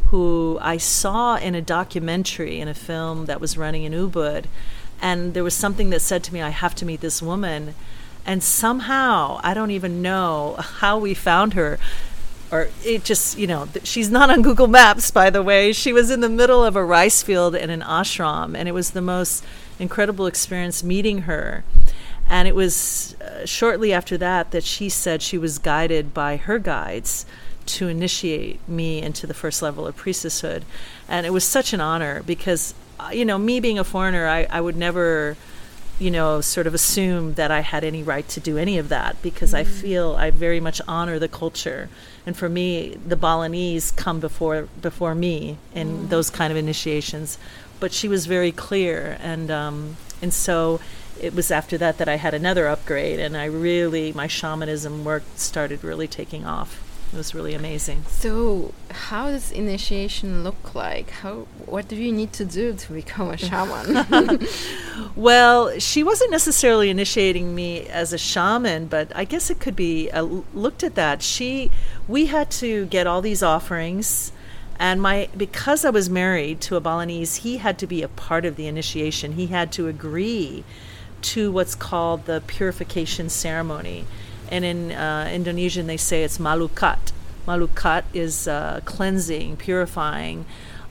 who 0.07 0.59
I 0.61 0.79
saw 0.79 1.37
in 1.37 1.55
a 1.55 1.63
documentary 1.63 2.61
in 2.61 2.69
a 2.69 2.75
film 2.75 3.27
that 3.27 3.41
was 3.41 3.59
running 3.59 3.85
in 3.85 3.93
Ubud. 3.93 4.47
And 5.01 5.35
there 5.35 5.45
was 5.45 5.55
something 5.55 5.91
that 5.91 6.01
said 6.01 6.23
to 6.25 6.35
me, 6.35 6.41
I 6.41 6.51
have 6.51 6.75
to 6.77 6.87
meet 6.87 7.01
this 7.01 7.21
woman. 7.21 7.75
And 8.25 8.43
somehow, 8.43 9.41
I 9.43 9.53
don't 9.53 9.71
even 9.71 10.01
know 10.01 10.57
how 10.59 10.99
we 10.99 11.13
found 11.13 11.55
her, 11.55 11.79
or 12.53 12.69
it 12.85 13.03
just 13.03 13.39
you 13.39 13.47
know 13.47 13.67
she's 13.83 14.11
not 14.11 14.31
on 14.31 14.43
google 14.43 14.69
maps 14.69 15.11
by 15.11 15.31
the 15.31 15.43
way. 15.43 15.73
She 15.73 15.93
was 15.93 16.11
in 16.11 16.21
the 16.21 16.29
middle 16.29 16.63
of 16.63 16.77
a 16.77 16.85
rice 16.85 17.23
field 17.23 17.57
in 17.57 17.71
an 17.71 17.81
ashram 17.81 18.57
and 18.57 18.69
it 18.69 18.73
was 18.73 18.91
the 18.91 19.01
most 19.01 19.43
incredible 19.79 20.27
experience 20.27 20.85
meeting 20.85 21.23
her. 21.23 21.65
And 22.29 22.47
it 22.47 22.55
was 22.55 23.17
uh, 23.21 23.45
shortly 23.47 23.93
after 23.93 24.17
that 24.19 24.53
that 24.53 24.63
she 24.63 24.89
said 24.89 25.23
she 25.23 25.39
was 25.39 25.59
guided 25.59 26.15
by 26.15 26.37
her 26.37 26.59
guides 26.59 27.27
to 27.65 27.89
initiate 27.89 28.67
me 28.69 29.03
into 29.03 29.27
the 29.27 29.35
first 29.35 29.63
level 29.63 29.87
of 29.87 29.97
priestesshood. 29.97 30.63
And 31.09 31.27
it 31.27 31.31
was 31.31 31.45
such 31.45 31.73
an 31.73 31.81
honor 31.81 32.23
because 32.23 32.75
uh, 33.01 33.11
you 33.13 33.25
know 33.25 33.39
me 33.39 33.61
being 33.61 33.79
a 33.79 33.85
foreigner 33.85 34.29
I, 34.29 34.47
I 34.51 34.61
would 34.61 34.77
never 34.77 35.37
you 35.99 36.11
know, 36.11 36.41
sort 36.41 36.67
of 36.67 36.75
assume 36.75 37.35
that 37.35 37.53
I 37.53 37.61
had 37.61 37.85
any 37.85 38.03
right 38.03 38.27
to 38.31 38.41
do 38.41 38.59
any 38.59 38.77
of 38.77 38.89
that 38.89 39.23
because 39.23 39.55
I 39.55 39.63
feel 39.63 40.15
I 40.17 40.33
very 40.33 40.59
much 40.59 40.81
honor 40.89 41.19
the 41.21 41.29
culture. 41.29 41.89
And 42.25 42.37
for 42.37 42.49
me, 42.49 42.97
the 43.07 43.17
Balinese 43.17 43.91
come 43.91 44.21
before 44.21 44.69
before 44.81 45.15
me 45.15 45.59
in 45.75 46.09
those 46.09 46.31
kind 46.31 46.53
of 46.53 46.57
initiations. 46.57 47.39
But 47.81 47.93
she 47.93 48.07
was 48.07 48.27
very 48.27 48.53
clear, 48.53 49.19
and 49.21 49.51
um, 49.51 49.97
and 50.21 50.33
so 50.33 50.81
it 51.21 51.35
was 51.35 51.51
after 51.51 51.77
that 51.79 51.99
that 51.99 52.09
I 52.09 52.17
had 52.17 52.33
another 52.33 52.69
upgrade, 52.69 53.19
and 53.19 53.37
I 53.37 53.47
really 53.47 54.13
my 54.13 54.29
shamanism 54.29 55.05
work 55.05 55.25
started 55.35 55.83
really 55.83 56.07
taking 56.07 56.47
off. 56.47 56.81
It 57.13 57.17
was 57.17 57.35
really 57.35 57.53
amazing. 57.53 58.05
So, 58.09 58.73
how 58.91 59.29
does 59.29 59.53
initiation 59.53 60.43
look 60.43 60.75
like? 60.75 61.11
How 61.11 61.47
what 61.67 61.87
do 61.87 61.97
you 61.97 62.11
need 62.11 62.33
to 62.35 62.45
do 62.47 62.73
to 62.73 62.93
become 62.93 63.29
a 63.31 63.37
shaman? 63.37 64.47
Well, 65.15 65.79
she 65.79 66.03
wasn't 66.03 66.31
necessarily 66.31 66.89
initiating 66.89 67.55
me 67.55 67.87
as 67.87 68.15
a 68.15 68.19
shaman, 68.19 68.87
but 68.87 69.15
I 69.15 69.25
guess 69.25 69.51
it 69.51 69.61
could 69.61 69.77
be 69.77 70.11
uh, 70.11 70.23
looked 70.55 70.83
at 70.83 70.95
that. 70.95 71.23
She, 71.23 71.71
we 72.09 72.27
had 72.27 72.51
to 72.53 72.87
get 72.87 73.07
all 73.07 73.21
these 73.21 73.43
offerings, 73.43 74.33
and 74.79 75.03
my 75.03 75.29
because 75.37 75.85
I 75.85 75.91
was 75.91 76.09
married 76.09 76.63
to 76.63 76.77
a 76.77 76.81
Balinese, 76.81 77.37
he 77.37 77.59
had 77.59 77.79
to 77.81 77.87
be 77.87 78.03
a 78.03 78.09
part 78.09 78.47
of 78.47 78.57
the 78.57 78.67
initiation. 78.67 79.33
He 79.33 79.49
had 79.49 79.71
to 79.73 79.87
agree 79.87 80.65
to 81.23 81.53
what's 81.53 81.75
called 81.75 82.25
the 82.25 82.43
purification 82.47 83.29
ceremony, 83.29 84.07
and 84.51 84.65
in 84.65 84.93
uh, 84.93 85.31
Indonesian 85.33 85.87
they 85.87 85.97
say 85.97 86.25
it's 86.25 86.39
malukat. 86.39 87.13
Malukat 87.47 88.05
is 88.13 88.47
uh, 88.47 88.81
cleansing, 88.85 89.57
purifying 89.57 90.45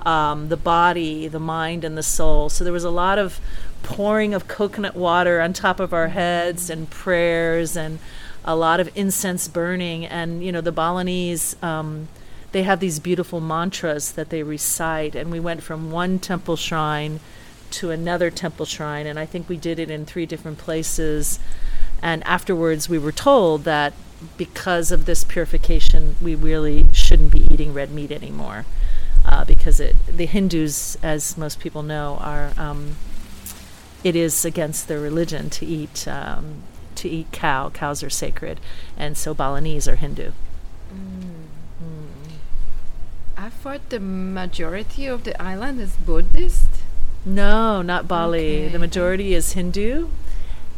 um, 0.05 0.49
the 0.49 0.57
body, 0.57 1.27
the 1.27 1.39
mind, 1.39 1.83
and 1.83 1.97
the 1.97 2.03
soul. 2.03 2.49
So 2.49 2.63
there 2.63 2.73
was 2.73 2.83
a 2.83 2.89
lot 2.89 3.17
of 3.17 3.39
pouring 3.83 4.33
of 4.33 4.47
coconut 4.47 4.95
water 4.95 5.39
on 5.41 5.53
top 5.53 5.79
of 5.79 5.93
our 5.93 6.09
heads 6.09 6.69
and 6.69 6.89
prayers 6.89 7.75
and 7.75 7.99
a 8.43 8.55
lot 8.55 8.79
of 8.79 8.89
incense 8.95 9.47
burning. 9.47 10.05
And, 10.05 10.43
you 10.43 10.51
know, 10.51 10.61
the 10.61 10.71
Balinese, 10.71 11.55
um, 11.61 12.07
they 12.51 12.63
have 12.63 12.79
these 12.79 12.99
beautiful 12.99 13.39
mantras 13.39 14.11
that 14.13 14.29
they 14.29 14.43
recite. 14.43 15.15
And 15.15 15.31
we 15.31 15.39
went 15.39 15.63
from 15.63 15.91
one 15.91 16.19
temple 16.19 16.55
shrine 16.55 17.19
to 17.71 17.91
another 17.91 18.29
temple 18.29 18.65
shrine. 18.65 19.05
And 19.05 19.17
I 19.17 19.25
think 19.25 19.47
we 19.47 19.57
did 19.57 19.79
it 19.79 19.89
in 19.89 20.05
three 20.05 20.25
different 20.25 20.57
places. 20.57 21.39
And 22.01 22.23
afterwards, 22.25 22.89
we 22.89 22.97
were 22.97 23.11
told 23.11 23.63
that 23.63 23.93
because 24.37 24.91
of 24.91 25.05
this 25.05 25.23
purification, 25.23 26.15
we 26.21 26.35
really 26.35 26.87
shouldn't 26.91 27.31
be 27.31 27.47
eating 27.51 27.73
red 27.73 27.91
meat 27.91 28.11
anymore. 28.11 28.65
Uh, 29.23 29.45
because 29.45 29.79
it, 29.79 29.95
the 30.07 30.25
Hindus, 30.25 30.97
as 31.03 31.37
most 31.37 31.59
people 31.59 31.83
know, 31.83 32.17
are 32.21 32.53
um, 32.57 32.95
it 34.03 34.15
is 34.15 34.43
against 34.45 34.87
their 34.87 34.99
religion 34.99 35.49
to 35.51 35.65
eat 35.65 36.07
um, 36.07 36.63
to 36.95 37.07
eat 37.07 37.31
cow. 37.31 37.69
Cows 37.69 38.01
are 38.01 38.09
sacred, 38.09 38.59
and 38.97 39.15
so 39.15 39.35
Balinese 39.35 39.87
are 39.87 39.95
Hindu. 39.95 40.31
I 43.37 43.49
thought 43.49 43.89
the 43.89 43.99
majority 43.99 45.05
of 45.05 45.23
the 45.23 45.39
island 45.41 45.79
is 45.79 45.95
Buddhist. 45.95 46.67
No, 47.25 47.81
not 47.81 48.07
Bali. 48.07 48.65
Okay. 48.65 48.67
The 48.69 48.79
majority 48.79 49.33
is 49.33 49.53
Hindu, 49.53 50.09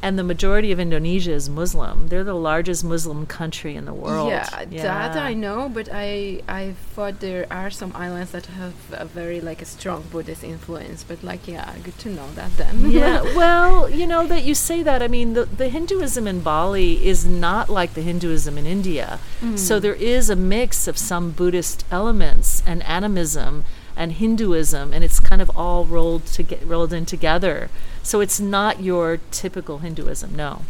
and 0.03 0.19
the 0.19 0.23
majority 0.23 0.73
of 0.73 0.81
Indonesia 0.81 1.31
is 1.31 1.49
Muslim. 1.49 2.09
They're 2.09 2.25
the 2.25 2.35
largest 2.35 2.83
Muslim 2.83 3.25
country 3.25 3.77
in 3.77 3.85
the 3.85 3.93
world. 3.93 4.27
Yeah, 4.27 4.65
that 4.69 5.15
I 5.15 5.33
know, 5.33 5.69
but 5.69 5.87
I 5.89 6.41
I 6.49 6.73
thought 6.93 7.21
there 7.21 7.47
are 7.49 7.71
some 7.71 7.93
islands 7.95 8.31
that 8.31 8.47
have 8.47 8.75
a 8.91 9.05
very 9.05 9.39
like 9.39 9.61
a 9.61 9.65
strong 9.65 10.03
Buddhist 10.11 10.43
influence. 10.43 11.05
But 11.05 11.23
like, 11.23 11.47
yeah, 11.47 11.73
good 11.81 11.97
to 11.99 12.09
know 12.09 12.27
that 12.35 12.51
then. 12.57 12.91
yeah, 12.91 13.21
well, 13.41 13.89
you 13.89 14.05
know 14.05 14.27
that 14.27 14.43
you 14.43 14.53
say 14.55 14.83
that. 14.83 15.01
I 15.01 15.07
mean, 15.07 15.35
the, 15.35 15.45
the 15.45 15.69
Hinduism 15.69 16.27
in 16.27 16.41
Bali 16.41 17.05
is 17.07 17.25
not 17.25 17.69
like 17.69 17.93
the 17.93 18.01
Hinduism 18.01 18.57
in 18.57 18.65
India. 18.65 19.21
Mm-hmm. 19.39 19.55
So 19.55 19.79
there 19.79 19.95
is 19.95 20.29
a 20.29 20.35
mix 20.35 20.85
of 20.85 20.97
some 20.97 21.31
Buddhist 21.31 21.85
elements 21.89 22.61
and 22.65 22.83
animism 22.83 23.63
and 23.95 24.11
Hinduism, 24.13 24.91
and 24.91 25.03
it's 25.03 25.21
kind 25.21 25.41
of 25.41 25.49
all 25.55 25.85
rolled 25.85 26.25
to 26.35 26.43
get 26.43 26.65
rolled 26.65 26.91
in 26.91 27.05
together. 27.05 27.69
So 28.03 28.19
it's 28.19 28.39
not 28.39 28.81
your 28.81 29.19
typical 29.31 29.79
Hinduism. 29.79 30.35
No. 30.35 30.61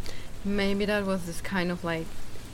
Maybe 0.46 0.86
that 0.86 1.06
was 1.06 1.26
this 1.26 1.42
kind 1.42 1.72
of 1.72 1.84
like 1.84 2.06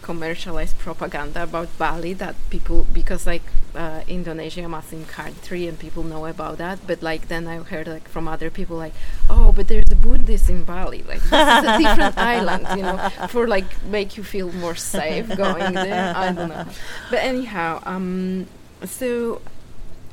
commercialized 0.01 0.77
propaganda 0.79 1.43
about 1.43 1.67
Bali 1.77 2.13
that 2.13 2.35
people 2.49 2.87
because 2.93 3.27
like 3.27 3.43
uh, 3.75 4.01
Indonesia 4.07 4.63
a 4.63 4.69
Muslim 4.69 5.05
country 5.05 5.67
and 5.67 5.77
people 5.77 6.03
know 6.03 6.25
about 6.25 6.57
that 6.57 6.79
but 6.87 7.03
like 7.03 7.27
then 7.27 7.47
I 7.47 7.57
heard 7.57 7.87
like 7.87 8.07
from 8.07 8.27
other 8.27 8.49
people 8.49 8.77
like 8.77 8.93
oh 9.29 9.51
but 9.51 9.67
there's 9.67 9.91
a 9.91 9.95
Buddhist 9.95 10.49
in 10.49 10.63
Bali 10.63 11.03
like 11.03 11.21
this 11.21 11.47
is 11.57 11.63
a 11.69 11.77
different 11.77 12.17
island 12.35 12.65
you 12.77 12.83
know 12.83 12.97
for 13.27 13.47
like 13.47 13.83
make 13.83 14.17
you 14.17 14.23
feel 14.23 14.51
more 14.53 14.75
safe 14.75 15.27
going 15.35 15.73
there 15.73 16.13
I 16.15 16.31
don't 16.31 16.49
know 16.49 16.65
but 17.09 17.19
anyhow 17.19 17.81
um 17.85 18.47
so 18.85 19.41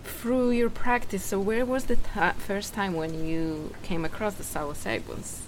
through 0.06 0.50
your 0.50 0.70
practice 0.70 1.24
so 1.24 1.38
where 1.40 1.64
was 1.64 1.84
the 1.84 1.96
first 2.38 2.74
time 2.74 2.94
when 2.94 3.26
you 3.26 3.72
came 3.82 4.04
across 4.04 4.34
the 4.34 4.44
psilocybins 4.44 5.40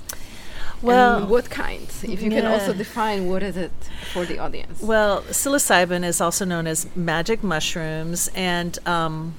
Well, 0.82 1.18
and 1.18 1.28
what 1.28 1.50
kind? 1.50 1.82
If 2.02 2.22
you 2.22 2.30
can 2.30 2.46
also 2.46 2.72
define 2.72 3.26
what 3.26 3.42
is 3.42 3.56
it 3.56 3.72
for 4.12 4.24
the 4.24 4.38
audience. 4.38 4.80
Well, 4.80 5.22
psilocybin 5.22 6.04
is 6.04 6.20
also 6.20 6.44
known 6.44 6.66
as 6.66 6.86
magic 6.94 7.42
mushrooms, 7.42 8.30
and 8.34 8.78
um, 8.86 9.34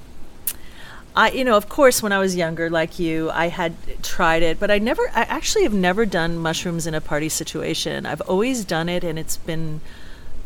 I, 1.16 1.30
you 1.30 1.44
know, 1.44 1.56
of 1.56 1.68
course, 1.68 2.02
when 2.02 2.12
I 2.12 2.18
was 2.18 2.36
younger, 2.36 2.70
like 2.70 2.98
you, 2.98 3.30
I 3.30 3.48
had 3.48 3.74
tried 4.02 4.42
it, 4.42 4.60
but 4.60 4.70
I 4.70 4.78
never, 4.78 5.02
I 5.14 5.22
actually 5.22 5.64
have 5.64 5.74
never 5.74 6.06
done 6.06 6.38
mushrooms 6.38 6.86
in 6.86 6.94
a 6.94 7.00
party 7.00 7.28
situation. 7.28 8.06
I've 8.06 8.20
always 8.22 8.64
done 8.64 8.88
it, 8.88 9.02
and 9.02 9.18
it's 9.18 9.36
been 9.36 9.80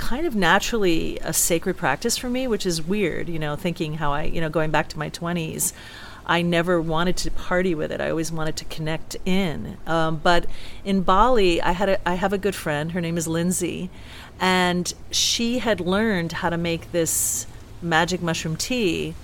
kind 0.04 0.26
of 0.26 0.36
naturally 0.36 1.18
a 1.20 1.32
sacred 1.32 1.78
practice 1.78 2.18
for 2.18 2.28
me, 2.28 2.46
which 2.46 2.66
is 2.66 2.82
weird, 2.82 3.26
you 3.26 3.38
know, 3.38 3.56
thinking 3.56 3.94
how 3.94 4.12
I, 4.12 4.24
you 4.24 4.38
know, 4.38 4.50
going 4.50 4.70
back 4.70 4.88
to 4.90 4.98
my 4.98 5.08
20s. 5.08 5.72
I 6.26 6.42
never 6.42 6.78
wanted 6.78 7.16
to 7.18 7.30
party 7.30 7.74
with 7.74 7.90
it. 7.90 8.02
I 8.02 8.10
always 8.10 8.30
wanted 8.30 8.54
to 8.56 8.66
connect 8.66 9.16
in. 9.24 9.78
Um, 9.86 10.16
but 10.22 10.44
in 10.84 11.00
Bali, 11.00 11.62
I 11.62 11.72
had 11.72 11.88
a, 11.88 12.08
I 12.08 12.14
have 12.14 12.34
a 12.34 12.38
good 12.38 12.54
friend. 12.54 12.92
Her 12.92 13.00
name 13.00 13.16
is 13.16 13.26
Lindsay, 13.26 13.88
and 14.38 14.92
she 15.10 15.60
had 15.60 15.80
learned 15.80 16.32
how 16.32 16.50
to 16.50 16.58
make 16.58 16.92
this 16.92 17.46
magic 17.80 18.20
mushroom 18.20 18.56
tea. 18.56 19.14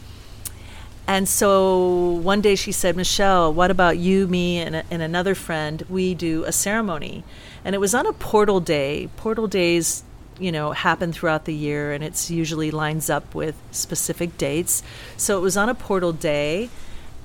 And 1.06 1.28
so 1.28 2.12
one 2.22 2.40
day 2.40 2.54
she 2.54 2.72
said, 2.72 2.96
Michelle, 2.96 3.52
what 3.52 3.70
about 3.70 3.98
you, 3.98 4.26
me, 4.26 4.58
and, 4.58 4.82
and 4.90 5.02
another 5.02 5.34
friend? 5.34 5.82
We 5.90 6.14
do 6.14 6.44
a 6.44 6.52
ceremony. 6.52 7.22
And 7.66 7.74
it 7.74 7.78
was 7.78 7.94
on 7.94 8.06
a 8.06 8.14
portal 8.14 8.60
day. 8.60 9.10
Portal 9.16 9.46
days, 9.46 10.04
you 10.40 10.50
know, 10.50 10.72
happen 10.72 11.12
throughout 11.12 11.44
the 11.44 11.54
year, 11.54 11.92
and 11.92 12.02
it's 12.02 12.30
usually 12.30 12.70
lines 12.70 13.10
up 13.10 13.34
with 13.34 13.54
specific 13.70 14.36
dates. 14.38 14.82
So 15.16 15.38
it 15.38 15.42
was 15.42 15.56
on 15.56 15.68
a 15.68 15.74
portal 15.74 16.12
day. 16.12 16.70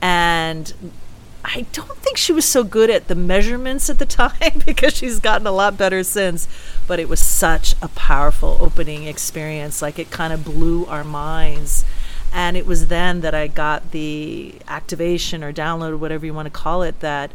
And 0.01 0.74
I 1.43 1.65
don't 1.72 1.98
think 1.98 2.17
she 2.17 2.34
was 2.34 2.45
so 2.45 2.63
good 2.63 2.89
at 2.89 3.07
the 3.07 3.15
measurements 3.15 3.89
at 3.89 4.00
the 4.00 4.05
time 4.22 4.62
because 4.65 4.95
she's 4.95 5.19
gotten 5.19 5.48
a 5.48 5.51
lot 5.51 5.77
better 5.77 6.03
since. 6.03 6.48
But 6.88 7.00
it 7.00 7.07
was 7.07 7.19
such 7.19 7.75
a 7.81 7.88
powerful 7.89 8.57
opening 8.60 9.05
experience. 9.05 9.81
Like 9.81 9.98
it 9.98 10.12
kind 10.12 10.34
of 10.34 10.43
blew 10.43 10.86
our 10.86 11.03
minds. 11.03 11.86
And 12.34 12.57
it 12.57 12.65
was 12.65 12.88
then 12.88 13.22
that 13.22 13.34
I 13.34 13.48
got 13.48 13.91
the 13.91 14.55
activation 14.67 15.43
or 15.43 15.53
download, 15.53 15.98
whatever 16.00 16.25
you 16.25 16.34
want 16.34 16.48
to 16.48 16.51
call 16.51 16.84
it, 16.84 17.00
that 17.00 17.31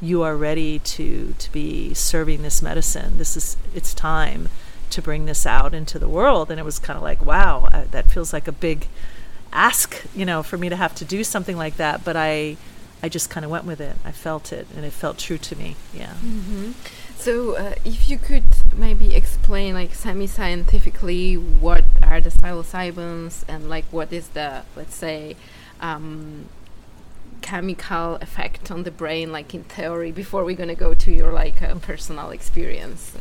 you 0.00 0.22
are 0.22 0.36
ready 0.36 0.80
to, 0.80 1.32
to 1.38 1.52
be 1.52 1.94
serving 1.94 2.42
this 2.42 2.60
medicine. 2.60 3.18
This 3.18 3.36
is, 3.36 3.56
it's 3.72 3.94
time 3.94 4.48
to 4.92 5.02
bring 5.02 5.26
this 5.26 5.46
out 5.46 5.74
into 5.74 5.98
the 5.98 6.08
world. 6.08 6.50
And 6.50 6.58
it 6.58 6.64
was 6.64 6.78
kind 6.78 6.96
of 6.96 7.02
like, 7.02 7.24
wow, 7.24 7.68
that 7.90 8.10
feels 8.10 8.32
like 8.32 8.48
a 8.48 8.52
big 8.52 8.86
ask, 9.52 10.02
you 10.14 10.24
know, 10.24 10.42
for 10.42 10.56
me 10.56 10.68
to 10.68 10.76
have 10.76 10.94
to 10.96 11.04
do 11.04 11.24
something 11.24 11.56
like 11.56 11.76
that. 11.76 12.04
But 12.04 12.16
I, 12.16 12.56
I 13.02 13.08
just 13.08 13.30
kind 13.30 13.44
of 13.44 13.50
went 13.50 13.64
with 13.64 13.80
it. 13.80 13.96
I 14.04 14.12
felt 14.12 14.52
it, 14.52 14.66
and 14.76 14.84
it 14.84 14.92
felt 14.92 15.18
true 15.18 15.38
to 15.38 15.56
me. 15.56 15.76
Yeah. 15.92 16.14
hmm 16.14 16.72
So, 17.16 17.56
uh, 17.56 17.74
if 17.84 18.08
you 18.08 18.18
could 18.18 18.44
maybe 18.74 19.14
explain, 19.14 19.74
like 19.74 19.94
semi-scientifically, 19.94 21.34
what 21.36 21.84
are 22.02 22.20
the 22.20 22.30
psilocybins 22.30 23.44
and 23.48 23.68
like 23.68 23.84
what 23.90 24.12
is 24.12 24.28
the, 24.28 24.62
let's 24.76 24.94
say, 24.94 25.36
um, 25.80 26.46
chemical 27.42 28.14
effect 28.16 28.70
on 28.70 28.84
the 28.84 28.90
brain, 28.90 29.32
like 29.32 29.54
in 29.54 29.64
theory, 29.64 30.12
before 30.12 30.44
we're 30.44 30.56
gonna 30.56 30.74
go 30.74 30.94
to 30.94 31.10
your 31.12 31.32
like 31.32 31.60
uh, 31.62 31.74
personal 31.76 32.30
experience. 32.30 33.12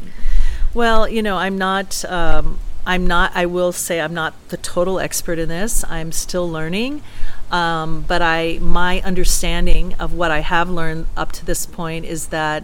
Well, 0.74 1.08
you 1.08 1.22
know, 1.22 1.38
I'm 1.38 1.58
not. 1.58 2.06
Um, 2.06 2.60
I'm 2.86 3.06
not. 3.06 3.32
I 3.36 3.46
will 3.46 3.72
say 3.72 4.00
I'm 4.00 4.14
not 4.14 4.34
the 4.50 4.58
total 4.58 5.00
expert 5.00 5.38
in 5.38 5.50
this. 5.50 5.84
I'm 5.90 6.12
still 6.12 6.50
learning, 6.50 7.04
um, 7.52 8.06
but 8.08 8.22
I 8.22 8.58
my 8.62 9.02
understanding 9.02 9.94
of 9.96 10.14
what 10.14 10.32
I 10.32 10.40
have 10.40 10.70
learned 10.70 11.08
up 11.18 11.32
to 11.34 11.46
this 11.46 11.66
point 11.66 12.06
is 12.06 12.28
that 12.28 12.64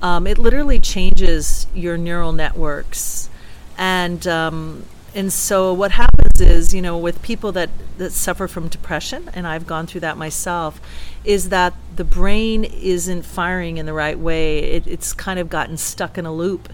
um, 0.00 0.26
it 0.26 0.38
literally 0.38 0.78
changes 0.78 1.66
your 1.74 1.98
neural 1.98 2.32
networks, 2.32 3.28
and 3.76 4.26
um, 4.28 4.84
and 5.14 5.32
so 5.32 5.72
what 5.72 5.92
happens 5.92 6.40
is, 6.40 6.72
you 6.72 6.80
know, 6.80 6.96
with 6.96 7.20
people 7.22 7.52
that, 7.52 7.70
that 7.98 8.12
suffer 8.12 8.46
from 8.46 8.68
depression, 8.68 9.28
and 9.34 9.46
I've 9.46 9.66
gone 9.66 9.86
through 9.86 10.02
that 10.02 10.16
myself, 10.16 10.80
is 11.24 11.48
that 11.48 11.74
the 11.96 12.04
brain 12.04 12.64
isn't 12.64 13.22
firing 13.22 13.76
in 13.78 13.86
the 13.86 13.92
right 13.92 14.18
way. 14.18 14.58
It, 14.58 14.86
it's 14.86 15.12
kind 15.12 15.38
of 15.38 15.48
gotten 15.48 15.76
stuck 15.76 16.16
in 16.16 16.26
a 16.26 16.32
loop, 16.32 16.72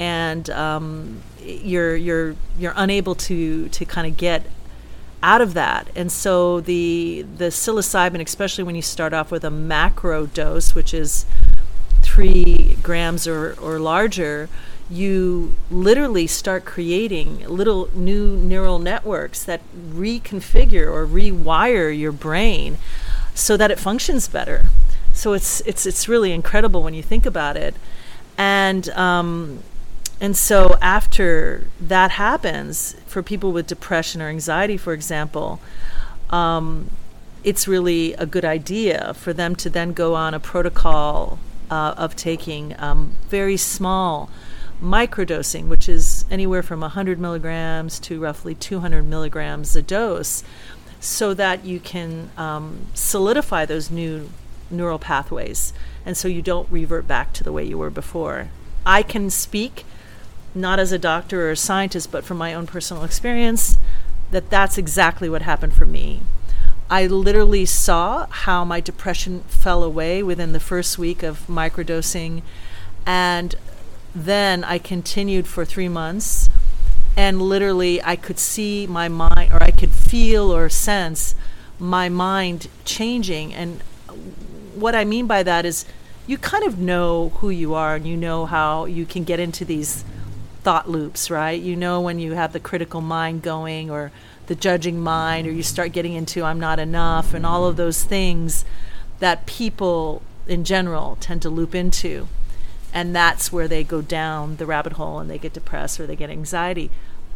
and 0.00 0.48
um, 0.48 1.20
you're 1.44 1.94
you're 1.94 2.34
you're 2.58 2.72
unable 2.74 3.14
to 3.14 3.68
to 3.68 3.84
kind 3.84 4.06
of 4.06 4.16
get 4.16 4.46
out 5.22 5.42
of 5.42 5.52
that. 5.52 5.88
And 5.94 6.10
so 6.10 6.60
the 6.60 7.26
the 7.36 7.50
psilocybin, 7.50 8.24
especially 8.24 8.64
when 8.64 8.74
you 8.74 8.82
start 8.82 9.12
off 9.12 9.30
with 9.30 9.44
a 9.44 9.50
macro 9.50 10.24
dose, 10.24 10.74
which 10.74 10.94
is 10.94 11.26
three 12.00 12.78
grams 12.82 13.28
or, 13.28 13.52
or 13.60 13.78
larger, 13.78 14.48
you 14.88 15.54
literally 15.70 16.26
start 16.26 16.64
creating 16.64 17.46
little 17.46 17.90
new 17.94 18.36
neural 18.36 18.78
networks 18.78 19.44
that 19.44 19.60
reconfigure 19.92 20.90
or 20.90 21.06
rewire 21.06 21.96
your 21.96 22.10
brain 22.10 22.78
so 23.34 23.54
that 23.58 23.70
it 23.70 23.78
functions 23.78 24.28
better. 24.28 24.70
So 25.12 25.34
it's 25.34 25.60
it's 25.66 25.84
it's 25.84 26.08
really 26.08 26.32
incredible 26.32 26.82
when 26.82 26.94
you 26.94 27.02
think 27.02 27.26
about 27.26 27.58
it, 27.58 27.74
and 28.38 28.88
um, 28.90 29.62
and 30.20 30.36
so 30.36 30.76
after 30.82 31.66
that 31.80 32.12
happens 32.12 32.94
for 33.06 33.22
people 33.22 33.52
with 33.52 33.66
depression 33.66 34.20
or 34.20 34.28
anxiety, 34.28 34.76
for 34.76 34.92
example. 34.92 35.60
Um, 36.28 36.90
it's 37.42 37.66
really 37.66 38.12
a 38.14 38.26
good 38.26 38.44
idea 38.44 39.14
for 39.14 39.32
them 39.32 39.56
to 39.56 39.70
then 39.70 39.92
go 39.92 40.14
on 40.14 40.34
a 40.34 40.40
protocol 40.40 41.38
uh, 41.70 41.94
of 41.96 42.14
taking 42.14 42.74
um, 42.78 43.16
very 43.28 43.56
small 43.56 44.28
microdosing, 44.82 45.68
which 45.68 45.88
is 45.88 46.24
anywhere 46.30 46.62
from 46.62 46.80
100 46.80 47.18
milligrams 47.18 47.98
to 48.00 48.20
roughly 48.20 48.54
200 48.54 49.04
milligrams 49.04 49.74
a 49.74 49.82
dose, 49.82 50.42
so 51.00 51.32
that 51.32 51.64
you 51.64 51.80
can 51.80 52.30
um, 52.36 52.86
solidify 52.92 53.64
those 53.64 53.90
new 53.90 54.28
neural 54.70 54.98
pathways 54.98 55.72
and 56.04 56.16
so 56.16 56.28
you 56.28 56.42
don't 56.42 56.70
revert 56.70 57.06
back 57.06 57.32
to 57.32 57.44
the 57.44 57.52
way 57.52 57.64
you 57.64 57.76
were 57.76 57.90
before. 57.90 58.48
I 58.86 59.02
can 59.02 59.30
speak 59.30 59.84
not 60.54 60.78
as 60.78 60.92
a 60.92 60.98
doctor 60.98 61.46
or 61.46 61.50
a 61.52 61.56
scientist, 61.56 62.10
but 62.10 62.24
from 62.24 62.38
my 62.38 62.54
own 62.54 62.66
personal 62.66 63.04
experience 63.04 63.76
that 64.30 64.50
that's 64.50 64.78
exactly 64.78 65.28
what 65.28 65.42
happened 65.42 65.74
for 65.74 65.86
me. 65.86 66.22
I 66.88 67.06
literally 67.06 67.66
saw 67.66 68.26
how 68.26 68.64
my 68.64 68.80
depression 68.80 69.40
fell 69.48 69.82
away 69.82 70.22
within 70.22 70.52
the 70.52 70.60
first 70.60 70.98
week 70.98 71.22
of 71.22 71.46
microdosing 71.46 72.42
and 73.06 73.54
then 74.14 74.64
I 74.64 74.78
continued 74.78 75.46
for 75.46 75.64
three 75.64 75.88
months, 75.88 76.48
and 77.16 77.40
literally 77.40 78.02
I 78.02 78.16
could 78.16 78.38
see 78.38 78.86
my 78.86 79.08
mind, 79.08 79.52
or 79.52 79.62
I 79.62 79.70
could 79.70 79.90
feel 79.90 80.54
or 80.54 80.68
sense 80.68 81.34
my 81.78 82.08
mind 82.08 82.68
changing. 82.84 83.54
And 83.54 83.82
what 84.74 84.94
I 84.94 85.04
mean 85.04 85.26
by 85.26 85.42
that 85.42 85.64
is 85.64 85.84
you 86.26 86.38
kind 86.38 86.64
of 86.64 86.78
know 86.78 87.30
who 87.36 87.50
you 87.50 87.74
are 87.74 87.96
and 87.96 88.06
you 88.06 88.16
know 88.16 88.46
how 88.46 88.84
you 88.84 89.06
can 89.06 89.24
get 89.24 89.40
into 89.40 89.64
these 89.64 90.04
thought 90.62 90.88
loops, 90.88 91.30
right? 91.30 91.60
You 91.60 91.76
know 91.76 92.00
when 92.00 92.18
you 92.18 92.32
have 92.32 92.52
the 92.52 92.60
critical 92.60 93.00
mind 93.00 93.42
going 93.42 93.90
or 93.90 94.12
the 94.46 94.54
judging 94.54 95.00
mind, 95.00 95.46
or 95.46 95.52
you 95.52 95.62
start 95.62 95.92
getting 95.92 96.14
into 96.14 96.44
I'm 96.44 96.58
not 96.58 96.78
enough, 96.78 97.34
and 97.34 97.46
all 97.46 97.66
of 97.66 97.76
those 97.76 98.02
things 98.02 98.64
that 99.20 99.46
people 99.46 100.22
in 100.46 100.64
general 100.64 101.16
tend 101.20 101.42
to 101.42 101.50
loop 101.50 101.74
into 101.74 102.26
and 102.92 103.14
that's 103.14 103.52
where 103.52 103.68
they 103.68 103.84
go 103.84 104.02
down 104.02 104.56
the 104.56 104.66
rabbit 104.66 104.94
hole 104.94 105.18
and 105.18 105.30
they 105.30 105.38
get 105.38 105.52
depressed 105.52 106.00
or 106.00 106.06
they 106.06 106.16
get 106.16 106.30
anxiety. 106.30 106.90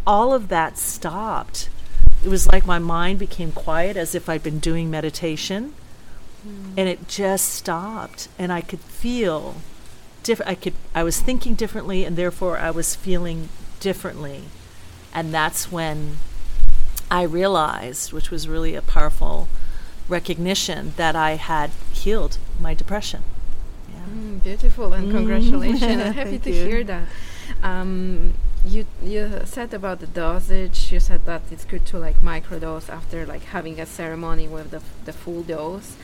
All 0.06 0.32
of 0.32 0.48
that 0.48 0.76
stopped. 0.76 1.68
It 2.24 2.28
was 2.28 2.46
like 2.46 2.66
my 2.66 2.78
mind 2.78 3.18
became 3.18 3.52
quiet 3.52 3.96
as 3.96 4.14
if 4.14 4.28
I'd 4.28 4.42
been 4.42 4.58
doing 4.58 4.90
meditation 4.90 5.74
mm. 6.46 6.72
and 6.76 6.88
it 6.88 7.06
just 7.06 7.50
stopped 7.50 8.28
and 8.38 8.52
I 8.52 8.60
could 8.60 8.80
feel 8.80 9.56
different 10.24 10.50
I 10.50 10.54
could 10.56 10.74
I 10.94 11.04
was 11.04 11.20
thinking 11.20 11.54
differently 11.54 12.04
and 12.04 12.16
therefore 12.16 12.58
I 12.58 12.70
was 12.72 12.96
feeling 12.96 13.48
differently. 13.78 14.44
And 15.12 15.32
that's 15.32 15.70
when 15.70 16.16
I 17.08 17.22
realized, 17.22 18.12
which 18.12 18.32
was 18.32 18.48
really 18.48 18.74
a 18.74 18.82
powerful 18.82 19.46
recognition 20.08 20.94
that 20.96 21.14
I 21.14 21.32
had 21.36 21.70
healed 21.92 22.38
my 22.60 22.74
depression. 22.74 23.22
Mm, 24.08 24.42
beautiful 24.42 24.92
and 24.92 25.08
mm. 25.08 25.12
congratulations. 25.12 25.82
I'm 26.02 26.12
happy 26.12 26.38
to 26.38 26.50
you. 26.50 26.66
hear 26.66 26.84
that. 26.84 27.08
Um, 27.62 28.34
you 28.66 28.86
you 29.02 29.42
said 29.44 29.72
about 29.74 30.00
the 30.00 30.06
dosage. 30.06 30.90
You 30.92 31.00
said 31.00 31.26
that 31.26 31.42
it's 31.50 31.64
good 31.64 31.84
to 31.86 31.98
like 31.98 32.20
microdose 32.20 32.88
after 32.88 33.26
like 33.26 33.44
having 33.44 33.78
a 33.80 33.86
ceremony 33.86 34.48
with 34.48 34.70
the 34.70 34.82
the 35.04 35.12
full 35.12 35.42
dose. 35.42 35.96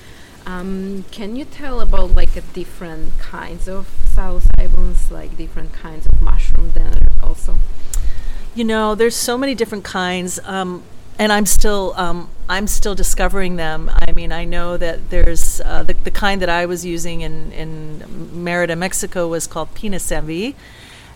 Um, 0.47 1.05
can 1.11 1.37
you 1.37 1.45
tell 1.45 1.81
about 1.81 2.15
like 2.15 2.37
a 2.37 2.41
different 2.41 3.19
kinds 3.19 3.69
of 3.69 3.89
psilocybins, 4.07 5.11
like 5.11 5.37
different 5.37 5.73
kinds 5.73 6.07
of 6.07 6.21
mushroom 6.23 6.73
then 6.73 6.99
also? 7.23 7.59
You 8.55 8.65
know, 8.65 8.95
there's 8.95 9.17
so 9.17 9.39
many 9.39 9.55
different 9.55 9.85
kinds. 9.85 10.41
Um, 10.45 10.83
and 11.19 11.33
I'm 11.33 11.47
still 11.47 11.93
um, 11.97 12.31
I'm 12.49 12.67
still 12.67 12.95
discovering 12.95 13.57
them. 13.57 13.91
I 13.95 14.13
mean, 14.13 14.33
I 14.33 14.45
know 14.45 14.77
that 14.79 15.11
there's 15.11 15.61
uh, 15.61 15.83
the, 15.83 15.93
the 15.93 16.11
kind 16.11 16.41
that 16.41 16.49
I 16.49 16.65
was 16.67 16.85
using 16.85 17.21
in 17.21 17.53
in 17.53 18.43
Merida, 18.43 18.75
Mexico, 18.75 19.29
was 19.29 19.47
called 19.47 19.75
Penis 19.75 20.11
Envy 20.11 20.57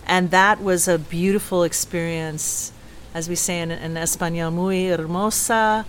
that 0.07 0.61
was 0.61 0.87
a 0.87 0.97
beautiful 0.97 1.63
experience, 1.63 2.71
as 3.13 3.29
we 3.29 3.35
say 3.35 3.59
in, 3.59 3.71
in 3.71 3.97
Espanol, 3.97 4.51
muy 4.51 4.87
hermosa, 4.87 5.85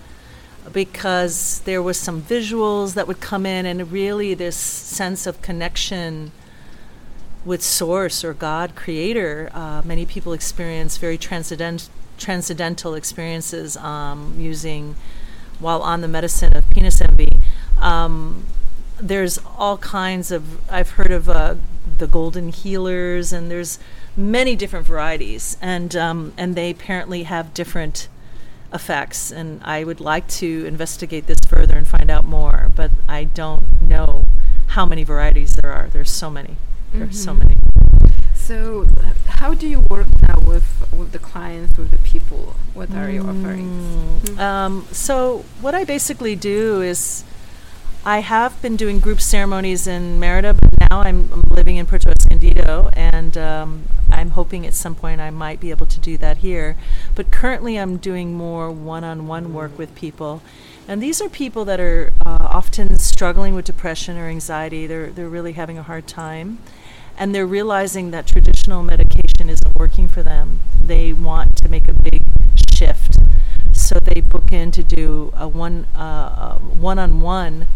because 0.73 1.61
there 1.61 1.81
was 1.81 1.97
some 1.97 2.21
visuals 2.21 2.93
that 2.93 3.07
would 3.07 3.19
come 3.19 3.45
in, 3.45 3.65
and 3.65 3.91
really 3.91 4.33
this 4.33 4.55
sense 4.55 5.25
of 5.25 5.41
connection 5.41 6.31
with 7.45 7.63
Source 7.63 8.23
or 8.23 8.33
God, 8.33 8.75
Creator. 8.75 9.49
Uh, 9.53 9.81
many 9.85 10.05
people 10.05 10.33
experience 10.33 10.97
very 10.97 11.17
transcendent 11.17 11.89
transcendental 12.17 12.95
experiences 12.95 13.77
um, 13.77 14.35
using 14.39 14.95
while 15.59 15.81
on 15.83 16.01
the 16.01 16.07
medicine 16.07 16.55
of 16.57 16.67
penis 16.69 16.99
envy. 16.99 17.29
Um, 17.79 18.45
there's 18.99 19.37
all 19.57 19.77
kinds 19.77 20.31
of 20.31 20.69
I've 20.71 20.91
heard 20.91 21.11
of 21.11 21.29
uh, 21.29 21.55
the 21.97 22.07
golden 22.07 22.49
healers, 22.49 23.31
and 23.31 23.49
there's 23.49 23.79
many 24.15 24.55
different 24.55 24.85
varieties, 24.85 25.57
and 25.61 25.95
um, 25.95 26.33
and 26.37 26.55
they 26.55 26.71
apparently 26.71 27.23
have 27.23 27.53
different 27.53 28.07
effects. 28.73 29.31
And 29.31 29.61
I 29.63 29.83
would 29.83 29.99
like 29.99 30.27
to 30.27 30.65
investigate 30.65 31.27
this 31.27 31.39
further 31.47 31.75
and 31.75 31.87
find 31.87 32.09
out 32.09 32.25
more, 32.25 32.71
but 32.75 32.91
I 33.07 33.25
don't 33.25 33.81
know 33.81 34.23
how 34.67 34.85
many 34.85 35.03
varieties 35.03 35.55
there 35.55 35.71
are. 35.71 35.87
There's 35.87 36.11
so 36.11 36.29
many. 36.29 36.57
There's 36.93 37.09
mm-hmm. 37.09 37.25
so 37.25 37.33
many. 37.33 37.55
So, 38.35 38.87
how 39.27 39.53
do 39.53 39.67
you 39.67 39.81
work 39.89 40.07
now 40.25 40.39
with 40.39 40.87
with 40.93 41.11
the 41.11 41.19
clients, 41.19 41.77
with 41.77 41.91
the 41.91 41.97
people? 41.97 42.55
What 42.73 42.89
are 42.91 43.07
mm. 43.07 43.15
your 43.15 43.29
offerings? 43.29 44.29
Mm. 44.29 44.39
Um, 44.39 44.87
so, 44.91 45.43
what 45.59 45.75
I 45.75 45.83
basically 45.83 46.35
do 46.35 46.81
is, 46.81 47.25
I 48.07 48.19
have 48.19 48.61
been 48.61 48.77
doing 48.77 49.01
group 49.01 49.19
ceremonies 49.19 49.85
in 49.85 50.17
Merida, 50.17 50.53
but 50.53 50.89
now 50.89 51.01
I'm, 51.01 51.29
living 51.49 51.75
in 51.75 51.85
Puerto 51.85 52.09
Escondido, 52.09 52.89
and 52.93 53.37
um, 53.37 53.83
I'm 54.09 54.29
hoping 54.29 54.65
at 54.65 54.73
some 54.73 54.95
point 54.95 55.19
I 55.19 55.29
might 55.29 55.59
be 55.59 55.71
able 55.71 55.87
to 55.87 55.99
do 55.99 56.17
that 56.19 56.37
here. 56.37 56.77
But 57.15 57.31
currently, 57.31 57.77
I'm 57.77 57.97
doing 57.97 58.33
more 58.33 58.71
one-on-one 58.71 59.53
work 59.53 59.77
with 59.77 59.93
people, 59.93 60.41
and 60.87 61.03
these 61.03 61.21
are 61.21 61.27
people 61.27 61.65
that 61.65 61.81
are 61.81 62.13
uh, 62.25 62.37
often 62.39 62.97
struggling 62.97 63.53
with 63.55 63.65
depression 63.65 64.17
or 64.17 64.29
anxiety. 64.29 64.87
They're 64.87 65.11
they're 65.11 65.27
really 65.27 65.53
having 65.53 65.77
a 65.77 65.83
hard 65.83 66.07
time 66.07 66.59
and 67.17 67.35
they're 67.35 67.47
realizing 67.47 68.11
that 68.11 68.27
traditional 68.27 68.83
medication 68.83 69.49
isn't 69.49 69.75
working 69.75 70.07
for 70.07 70.23
them. 70.23 70.61
They 70.81 71.11
want 71.11 71.57
to 71.57 71.67
make 71.67 71.87
a 71.87 71.93
big 71.93 72.21
shift, 72.73 73.17
so 73.73 73.97
they 74.01 74.21
book 74.21 74.51
in 74.51 74.71
to 74.71 74.83
do 74.83 75.33
a 75.35 75.47
one 75.47 75.85
uh, 75.95 76.57
one-on-one, 76.57 77.67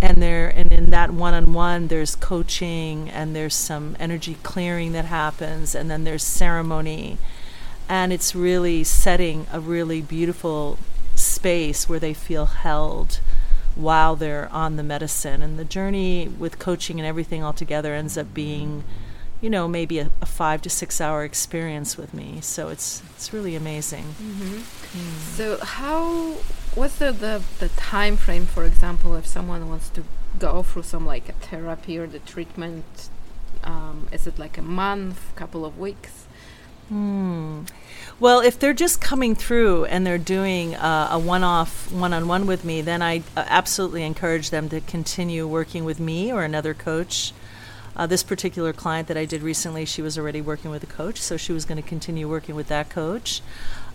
and 0.00 0.22
there 0.22 0.48
and 0.48 0.72
in 0.72 0.90
that 0.90 1.10
one-on-one 1.10 1.88
there's 1.88 2.14
coaching 2.14 3.10
and 3.10 3.34
there's 3.34 3.54
some 3.54 3.96
energy 3.98 4.36
clearing 4.42 4.92
that 4.92 5.06
happens, 5.06 5.74
and 5.74 5.90
then 5.90 6.04
there's 6.04 6.22
ceremony, 6.22 7.18
and 7.88 8.12
it's 8.12 8.34
really 8.34 8.84
setting 8.84 9.46
a 9.52 9.60
really 9.60 10.00
beautiful 10.00 10.78
space 11.14 11.88
where 11.88 11.98
they 11.98 12.14
feel 12.14 12.46
held 12.46 13.20
while 13.74 14.16
they're 14.16 14.48
on 14.52 14.76
the 14.76 14.82
medicine. 14.82 15.42
And 15.42 15.58
the 15.58 15.64
journey 15.64 16.28
with 16.28 16.58
coaching 16.58 16.98
and 16.98 17.06
everything 17.06 17.44
altogether 17.44 17.94
ends 17.94 18.18
up 18.18 18.34
being, 18.34 18.84
you 19.40 19.48
know, 19.50 19.68
maybe 19.68 19.98
a, 19.98 20.10
a 20.20 20.26
five 20.26 20.62
to 20.62 20.70
six 20.70 21.00
hour 21.00 21.24
experience 21.24 21.96
with 21.96 22.12
me. 22.12 22.40
So 22.40 22.68
it's 22.68 23.02
it's 23.14 23.32
really 23.32 23.54
amazing. 23.54 24.14
Mm-hmm. 24.20 24.58
Mm. 24.98 25.18
So 25.36 25.58
how 25.58 26.36
what's 26.74 26.98
the, 26.98 27.12
the 27.12 27.42
the 27.58 27.68
time 27.70 28.16
frame, 28.16 28.46
for 28.46 28.64
example, 28.64 29.14
if 29.14 29.26
someone 29.26 29.68
wants 29.68 29.88
to 29.90 30.04
go 30.38 30.62
through 30.62 30.82
some 30.82 31.06
like 31.06 31.28
a 31.28 31.32
therapy 31.32 31.98
or 31.98 32.06
the 32.06 32.20
treatment? 32.20 33.10
Um, 33.64 34.08
is 34.12 34.26
it 34.26 34.38
like 34.38 34.56
a 34.56 34.62
month, 34.62 35.34
couple 35.34 35.64
of 35.64 35.78
weeks? 35.78 36.26
Hmm. 36.88 37.64
Well, 38.18 38.40
if 38.40 38.58
they're 38.58 38.72
just 38.72 39.00
coming 39.00 39.34
through 39.34 39.84
and 39.86 40.06
they're 40.06 40.16
doing 40.16 40.74
uh, 40.74 41.08
a 41.10 41.18
one 41.18 41.44
off, 41.44 41.92
one 41.92 42.14
on 42.14 42.26
one 42.28 42.46
with 42.46 42.64
me, 42.64 42.80
then 42.80 43.02
I 43.02 43.18
uh, 43.36 43.44
absolutely 43.46 44.04
encourage 44.04 44.50
them 44.50 44.68
to 44.70 44.80
continue 44.80 45.46
working 45.46 45.84
with 45.84 46.00
me 46.00 46.32
or 46.32 46.44
another 46.44 46.72
coach. 46.72 47.32
Uh, 47.94 48.06
this 48.06 48.22
particular 48.22 48.72
client 48.72 49.08
that 49.08 49.16
I 49.16 49.24
did 49.24 49.42
recently, 49.42 49.84
she 49.84 50.00
was 50.00 50.16
already 50.16 50.40
working 50.40 50.70
with 50.70 50.82
a 50.82 50.86
coach, 50.86 51.20
so 51.20 51.36
she 51.36 51.52
was 51.52 51.64
going 51.64 51.82
to 51.82 51.86
continue 51.86 52.28
working 52.28 52.54
with 52.54 52.68
that 52.68 52.88
coach. 52.88 53.42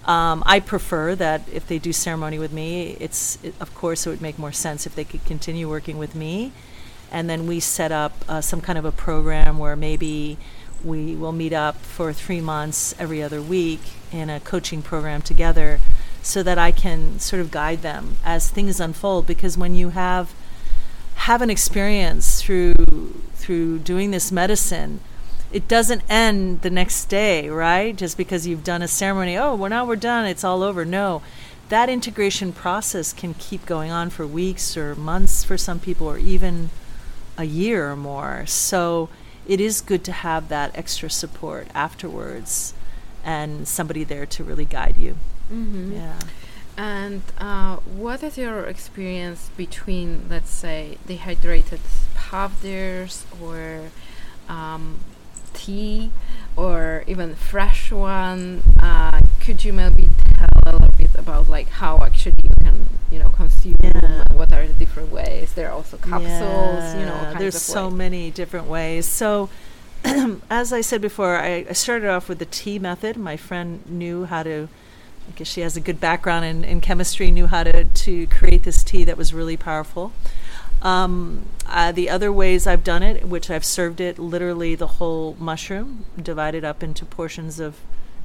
Um, 0.06 0.44
I 0.46 0.60
prefer 0.60 1.16
that 1.16 1.42
if 1.52 1.68
they 1.68 1.80
do 1.80 1.94
ceremony 1.94 2.38
with 2.38 2.52
me, 2.52 2.98
it's 3.00 3.38
it, 3.44 3.56
of 3.60 3.74
course 3.74 4.06
it 4.06 4.10
would 4.10 4.22
make 4.22 4.38
more 4.38 4.52
sense 4.52 4.86
if 4.86 4.96
they 4.96 5.06
could 5.06 5.24
continue 5.26 5.70
working 5.70 5.98
with 5.98 6.14
me, 6.14 6.52
and 7.12 7.30
then 7.30 7.48
we 7.48 7.60
set 7.60 7.92
up 7.92 8.14
uh, 8.28 8.42
some 8.42 8.60
kind 8.60 8.78
of 8.78 8.86
a 8.86 8.92
program 8.92 9.58
where 9.58 9.76
maybe 9.76 10.38
we 10.84 11.16
will 11.16 11.32
meet 11.32 11.54
up 11.54 11.78
for 11.78 12.12
three 12.12 12.42
months 12.42 12.94
every 13.00 13.24
other 13.24 13.42
week 13.42 13.80
in 14.12 14.30
a 14.30 14.40
coaching 14.42 14.82
program 14.82 15.22
together 15.22 15.80
so 16.22 16.44
that 16.44 16.58
I 16.58 16.72
can 16.72 17.20
sort 17.20 17.42
of 17.42 17.52
guide 17.52 17.82
them 17.82 18.18
as 18.26 18.50
things 18.50 18.80
unfold. 18.80 19.26
Because 19.26 19.58
when 19.58 19.76
you 19.76 19.90
have 19.90 20.34
have 21.16 21.42
an 21.42 21.50
experience 21.50 22.42
through 22.42 22.76
through 23.36 23.80
doing 23.80 24.12
this 24.12 24.32
medicine 24.32 25.00
it 25.54 25.68
doesn't 25.68 26.02
end 26.10 26.62
the 26.62 26.70
next 26.70 27.06
day 27.06 27.48
right 27.48 27.96
just 27.96 28.18
because 28.18 28.46
you've 28.46 28.64
done 28.64 28.82
a 28.82 28.88
ceremony 28.88 29.38
oh 29.38 29.56
well 29.56 29.70
now 29.70 29.86
we're 29.86 29.96
done 29.96 30.26
it's 30.26 30.44
all 30.44 30.64
over 30.64 30.84
no 30.84 31.22
that 31.70 31.90
integration 31.90 32.52
process 32.52 33.14
can 33.14 33.34
keep 33.36 33.66
going 33.66 33.92
on 33.92 34.10
for 34.10 34.28
weeks 34.28 34.76
or 34.76 34.96
months 34.96 35.44
for 35.44 35.58
some 35.58 35.80
people 35.80 36.08
or 36.08 36.18
even 36.18 36.70
a 37.38 37.46
year 37.46 37.90
or 37.90 37.96
more 37.96 38.46
so 38.46 39.10
it 39.48 39.60
is 39.60 39.82
good 39.82 40.04
to 40.04 40.12
have 40.12 40.50
that 40.50 40.76
extra 40.78 41.10
support 41.10 41.68
afterwards 41.74 42.74
and 43.24 43.68
somebody 43.68 44.04
there 44.04 44.26
to 44.26 44.44
really 44.44 44.66
guide 44.66 44.98
you. 44.98 45.18
Mm-hmm. 45.52 45.94
Yeah. 45.94 46.20
And 46.78 47.22
uh, 47.38 47.78
what 47.78 48.24
is 48.24 48.38
your 48.38 48.66
experience 48.66 49.50
between, 49.56 50.26
let's 50.30 50.50
say, 50.50 50.98
dehydrated 51.06 51.82
powders 52.16 53.26
or 53.42 53.90
um, 54.50 55.00
tea 55.54 56.12
or 56.56 57.04
even 57.08 57.36
fresh 57.36 57.92
one? 57.92 58.64
Uh, 58.80 59.22
could 59.40 59.64
you 59.64 59.74
maybe 59.74 60.10
tell 60.38 60.50
a 60.66 60.72
little 60.72 60.98
bit 60.98 61.16
about 61.16 61.50
like 61.50 61.70
how 61.70 62.04
actually 62.04 62.36
you 62.44 62.56
can, 62.64 62.88
you 63.12 63.20
know, 63.20 63.30
consume? 63.30 63.76
Yeah. 63.84 64.24
What 64.34 64.52
are 64.54 64.68
the 64.68 64.74
different 64.74 65.12
ways? 65.12 65.54
There 65.54 65.70
are 65.70 65.74
also 65.74 65.98
capsules, 65.98 66.96
you 66.96 67.06
know. 67.06 67.36
There's 67.38 67.62
so 67.62 67.88
ways. 67.88 67.98
many 67.98 68.32
different 68.32 68.68
ways. 68.68 69.06
So, 69.06 69.50
as 70.50 70.74
I 70.74 70.82
said 70.82 71.02
before, 71.02 71.38
I, 71.38 71.66
I 71.70 71.74
started 71.74 72.10
off 72.10 72.28
with 72.28 72.40
the 72.40 72.46
tea 72.46 72.80
method. 72.80 73.18
My 73.18 73.38
friend 73.38 73.86
knew 73.86 74.26
how 74.26 74.44
to, 74.44 74.68
because 75.28 75.48
she 75.48 75.62
has 75.62 75.78
a 75.78 75.82
good 75.82 76.00
background 76.00 76.46
in, 76.46 76.64
in 76.64 76.82
chemistry, 76.82 77.32
knew 77.32 77.48
how 77.48 77.64
to, 77.64 77.86
to 77.86 78.28
create 78.28 78.64
this 78.64 78.84
tea 78.84 79.04
that 79.06 79.18
was 79.18 79.34
really 79.34 79.58
powerful. 79.58 80.12
Um, 80.84 81.46
uh, 81.66 81.92
the 81.94 82.10
other 82.10 82.32
ways 82.32 82.68
I've 82.68 82.84
done 82.84 83.02
it, 83.02 83.26
which 83.26 83.50
I've 83.50 83.66
served 83.66 84.02
it 84.02 84.20
literally 84.20 84.76
the 84.76 84.88
whole 84.88 85.36
mushroom, 85.40 86.06
divided 86.22 86.64
up 86.64 86.84
into 86.84 87.06
portions 87.06 87.60
of 87.60 87.80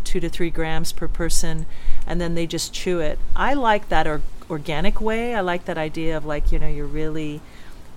two 0.05 0.21
to 0.21 0.29
three 0.29 0.51
grams 0.51 0.93
per 0.93 1.07
person, 1.07 1.67
and 2.07 2.21
then 2.21 2.35
they 2.35 2.47
just 2.47 2.75
chew 2.75 2.99
it. 2.99 3.19
I 3.37 3.55
like 3.55 3.89
that 3.91 4.07
or- 4.07 4.23
organic 4.51 5.01
way. 5.01 5.35
I 5.35 5.41
like 5.41 5.67
that 5.67 5.79
idea 5.79 6.17
of 6.17 6.25
like, 6.25 6.51
you 6.51 6.59
know, 6.59 6.69
you're 6.69 6.87
really 6.87 7.41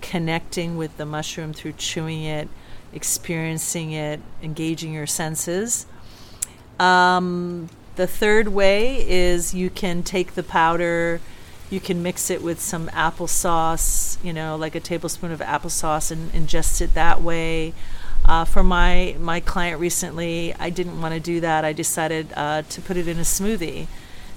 connecting 0.02 0.78
with 0.78 0.95
the 0.97 1.06
mushroom 1.06 1.54
through 1.54 1.74
chewing 1.74 2.24
it, 2.24 2.47
experiencing 2.93 3.91
it, 3.91 4.19
engaging 4.43 4.93
your 4.93 5.08
senses. 5.08 5.86
Um, 6.80 7.69
the 7.95 8.08
third 8.08 8.50
way 8.50 9.08
is 9.08 9.54
you 9.54 9.69
can 9.69 10.04
take 10.04 10.34
the 10.34 10.43
powder, 10.43 11.21
you 11.72 11.80
can 11.80 12.04
mix 12.04 12.30
it 12.30 12.44
with 12.44 12.60
some 12.60 12.90
applesauce, 12.90 14.24
you 14.24 14.34
know, 14.34 14.58
like 14.58 14.76
a 14.76 14.80
tablespoon 14.80 15.32
of 15.32 15.40
applesauce, 15.40 16.12
and 16.12 16.32
ingest 16.34 16.82
it 16.82 16.94
that 16.94 17.22
way. 17.22 17.74
Uh, 18.26 18.46
for 18.46 18.62
my 18.62 19.16
my 19.20 19.40
client 19.40 19.80
recently, 19.80 20.54
I 20.60 20.70
didn't 20.70 21.02
want 21.02 21.14
to 21.16 21.20
do 21.20 21.40
that. 21.40 21.66
I 21.66 21.74
decided 21.74 22.28
uh, 22.36 22.62
to 22.64 22.82
put 22.82 22.98
it 22.98 23.08
in 23.08 23.18
a 23.18 23.22
smoothie. 23.22 23.88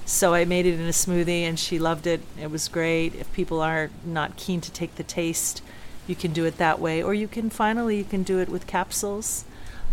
So 0.05 0.33
I 0.33 0.45
made 0.45 0.65
it 0.65 0.79
in 0.79 0.85
a 0.85 0.91
smoothie, 0.91 1.41
and 1.41 1.59
she 1.59 1.77
loved 1.77 2.07
it. 2.07 2.21
It 2.39 2.49
was 2.49 2.67
great. 2.67 3.13
If 3.15 3.31
people 3.33 3.59
are 3.59 3.89
not 4.05 4.37
keen 4.37 4.61
to 4.61 4.71
take 4.71 4.95
the 4.95 5.03
taste, 5.03 5.61
you 6.07 6.15
can 6.15 6.31
do 6.31 6.45
it 6.45 6.57
that 6.57 6.79
way, 6.79 7.03
or 7.03 7.13
you 7.13 7.27
can 7.27 7.49
finally 7.49 7.97
you 7.97 8.05
can 8.05 8.23
do 8.23 8.39
it 8.39 8.47
with 8.47 8.65
capsules. 8.65 9.43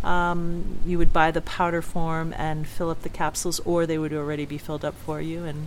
Um, 0.05 0.79
you 0.87 0.99
would 0.99 1.13
buy 1.13 1.31
the 1.31 1.41
powder 1.41 1.83
form 1.83 2.35
and 2.37 2.67
fill 2.69 2.91
up 2.91 3.03
the 3.03 3.09
capsules, 3.09 3.59
or 3.61 3.85
they 3.85 3.99
would 3.99 4.13
already 4.13 4.47
be 4.47 4.59
filled 4.59 4.85
up 4.85 4.95
for 4.95 5.21
you, 5.21 5.45
and 5.45 5.67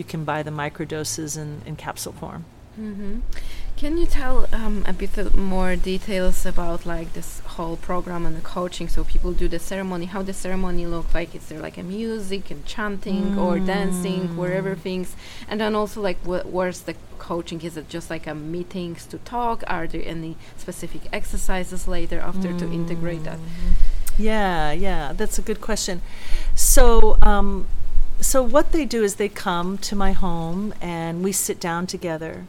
you 0.00 0.04
can 0.12 0.22
buy 0.32 0.40
the 0.48 0.54
microdoses 0.62 1.32
in, 1.42 1.50
in 1.68 1.74
capsule 1.86 2.14
form. 2.22 2.42
hmm 2.76 3.16
Can 3.82 3.92
you 4.00 4.06
tell 4.20 4.36
um, 4.60 4.76
a 4.92 4.94
bit 5.02 5.14
more 5.54 5.72
details 5.92 6.38
about 6.52 6.80
like 6.94 7.08
this 7.18 7.30
whole 7.54 7.76
program 7.88 8.22
and 8.28 8.34
the 8.40 8.46
coaching? 8.58 8.88
So 8.94 8.98
people 9.14 9.32
do 9.42 9.46
the 9.54 9.58
ceremony. 9.72 10.06
How 10.14 10.22
the 10.30 10.36
ceremony 10.46 10.84
look 10.94 11.08
like? 11.18 11.30
Is 11.38 11.44
there 11.48 11.62
like 11.68 11.78
a 11.84 11.86
music 11.98 12.42
and 12.52 12.60
chanting 12.74 13.26
or 13.44 13.54
dancing, 13.74 14.22
wherever 14.40 14.72
Mm. 14.74 14.82
things? 14.86 15.08
And 15.48 15.56
then 15.62 15.72
also 15.80 15.98
like 16.08 16.18
wh- 16.30 16.46
where's 16.56 16.80
the 16.88 16.94
coaching? 17.28 17.58
Is 17.68 17.74
it 17.80 17.86
just 17.96 18.08
like 18.14 18.26
a 18.32 18.34
meetings 18.54 19.00
to 19.12 19.16
talk? 19.36 19.58
Are 19.76 19.86
there 19.92 20.04
any 20.14 20.32
specific 20.64 21.02
exercises 21.18 21.82
later 21.96 22.18
after 22.30 22.50
to 22.60 22.64
integrate 22.80 23.22
that? 23.28 23.40
Yeah, 24.18 24.72
yeah, 24.86 25.02
that's 25.20 25.38
a 25.42 25.44
good 25.48 25.60
question. 25.68 25.96
So, 26.54 27.16
um, 27.32 27.66
so 28.20 28.42
what 28.42 28.72
they 28.72 28.84
do 28.84 29.02
is 29.02 29.16
they 29.16 29.28
come 29.28 29.78
to 29.78 29.96
my 29.96 30.12
home 30.12 30.74
and 30.80 31.24
we 31.24 31.32
sit 31.32 31.60
down 31.60 31.86
together, 31.86 32.46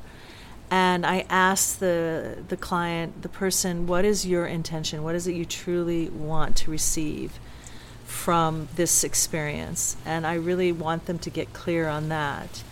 and 0.69 1.05
I 1.05 1.25
ask 1.29 1.79
the 1.79 2.37
the 2.47 2.57
client, 2.57 3.21
the 3.21 3.29
person, 3.29 3.87
what 3.87 4.05
is 4.05 4.25
your 4.25 4.45
intention? 4.45 5.03
What 5.03 5.15
is 5.15 5.27
it 5.27 5.35
you 5.35 5.45
truly 5.45 6.09
want 6.09 6.55
to 6.57 6.71
receive 6.71 7.39
from 8.05 8.69
this 8.75 9.03
experience? 9.03 9.97
And 10.05 10.25
I 10.25 10.35
really 10.35 10.71
want 10.71 11.05
them 11.05 11.19
to 11.19 11.29
get 11.29 11.53
clear 11.53 11.87
on 11.87 12.09
that. 12.09 12.63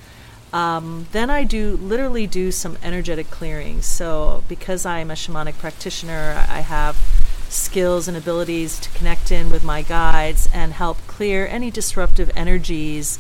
Um, 0.52 1.08
then 1.12 1.30
I 1.30 1.44
do 1.44 1.78
literally 1.78 2.26
do 2.26 2.52
some 2.52 2.78
energetic 2.82 3.30
clearing. 3.30 3.82
So 3.82 4.44
because 4.48 4.86
I'm 4.86 5.12
a 5.12 5.14
shamanic 5.14 5.58
practitioner, 5.58 6.46
I 6.50 6.62
have 6.62 6.98
skills 7.50 8.08
and 8.08 8.16
abilities 8.16 8.80
to 8.80 8.90
connect 8.92 9.32
in 9.32 9.50
with 9.50 9.64
my 9.64 9.82
guides 9.82 10.48
and 10.54 10.74
help 10.74 10.98
clear 11.08 11.48
any 11.48 11.72
disruptive 11.72 12.32
energies 12.36 13.20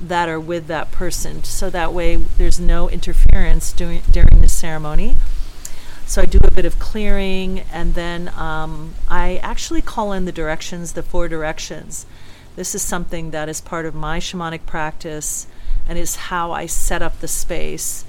that 0.00 0.28
are 0.28 0.40
with 0.40 0.66
that 0.66 0.90
person. 0.90 1.42
So 1.44 1.70
that 1.70 1.92
way 1.92 2.16
there's 2.16 2.60
no 2.60 2.90
interference 2.90 3.72
during 3.72 4.02
during 4.10 4.40
the 4.40 4.48
ceremony. 4.48 5.16
So 6.06 6.22
I 6.22 6.26
do 6.26 6.38
a 6.42 6.54
bit 6.54 6.64
of 6.64 6.78
clearing, 6.78 7.60
and 7.70 7.94
then 7.94 8.28
um, 8.30 8.94
I 9.08 9.36
actually 9.42 9.82
call 9.82 10.12
in 10.12 10.24
the 10.24 10.32
directions, 10.32 10.94
the 10.94 11.02
four 11.02 11.28
directions. 11.28 12.06
This 12.56 12.74
is 12.74 12.80
something 12.80 13.30
that 13.32 13.48
is 13.48 13.60
part 13.60 13.84
of 13.84 13.94
my 13.94 14.18
shamanic 14.18 14.64
practice, 14.64 15.46
and 15.86 15.98
is 15.98 16.16
how 16.16 16.50
I 16.50 16.64
set 16.64 17.02
up 17.02 17.20
the 17.20 17.28
space. 17.28 18.06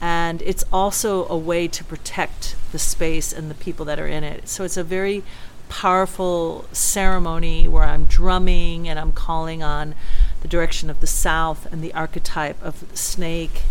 And 0.00 0.42
it's 0.42 0.64
also 0.72 1.26
a 1.28 1.36
way 1.36 1.66
to 1.68 1.84
protect 1.84 2.56
the 2.72 2.78
space 2.78 3.32
and 3.32 3.50
the 3.50 3.54
people 3.54 3.84
that 3.86 3.98
are 3.98 4.06
in 4.06 4.24
it. 4.24 4.48
So 4.48 4.64
it's 4.64 4.76
a 4.76 4.84
very 4.84 5.24
powerful 5.68 6.66
ceremony 6.72 7.68
where 7.68 7.84
I'm 7.84 8.04
drumming 8.04 8.88
and 8.88 8.98
I'm 8.98 9.12
calling 9.12 9.62
on 9.62 9.94
the 10.40 10.48
direction 10.48 10.88
of 10.88 11.00
the 11.00 11.06
south 11.06 11.66
and 11.72 11.82
the 11.82 11.92
archetype 11.94 12.62
of 12.62 12.88
the 12.88 12.96
snake 12.96 13.62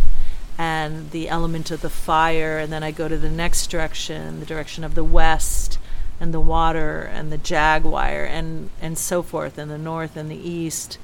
and 0.57 1.11
the 1.11 1.29
element 1.29 1.69
of 1.69 1.81
the 1.81 1.89
fire, 1.89 2.57
and 2.57 2.73
then 2.73 2.83
I 2.83 2.91
go 2.91 3.07
to 3.07 3.17
the 3.17 3.29
next 3.29 3.67
direction, 3.67 4.39
the 4.39 4.45
direction 4.45 4.83
of 4.83 4.95
the 4.95 5.03
west, 5.03 5.77
and 6.19 6.33
the 6.33 6.39
water, 6.39 7.01
and 7.01 7.31
the 7.31 7.37
jaguar, 7.37 8.25
and 8.25 8.71
and 8.81 8.97
so 8.97 9.21
forth, 9.21 9.59
and 9.59 9.69
the 9.69 9.77
north 9.77 10.17
and 10.17 10.31
the 10.31 10.49
east. 10.49 10.97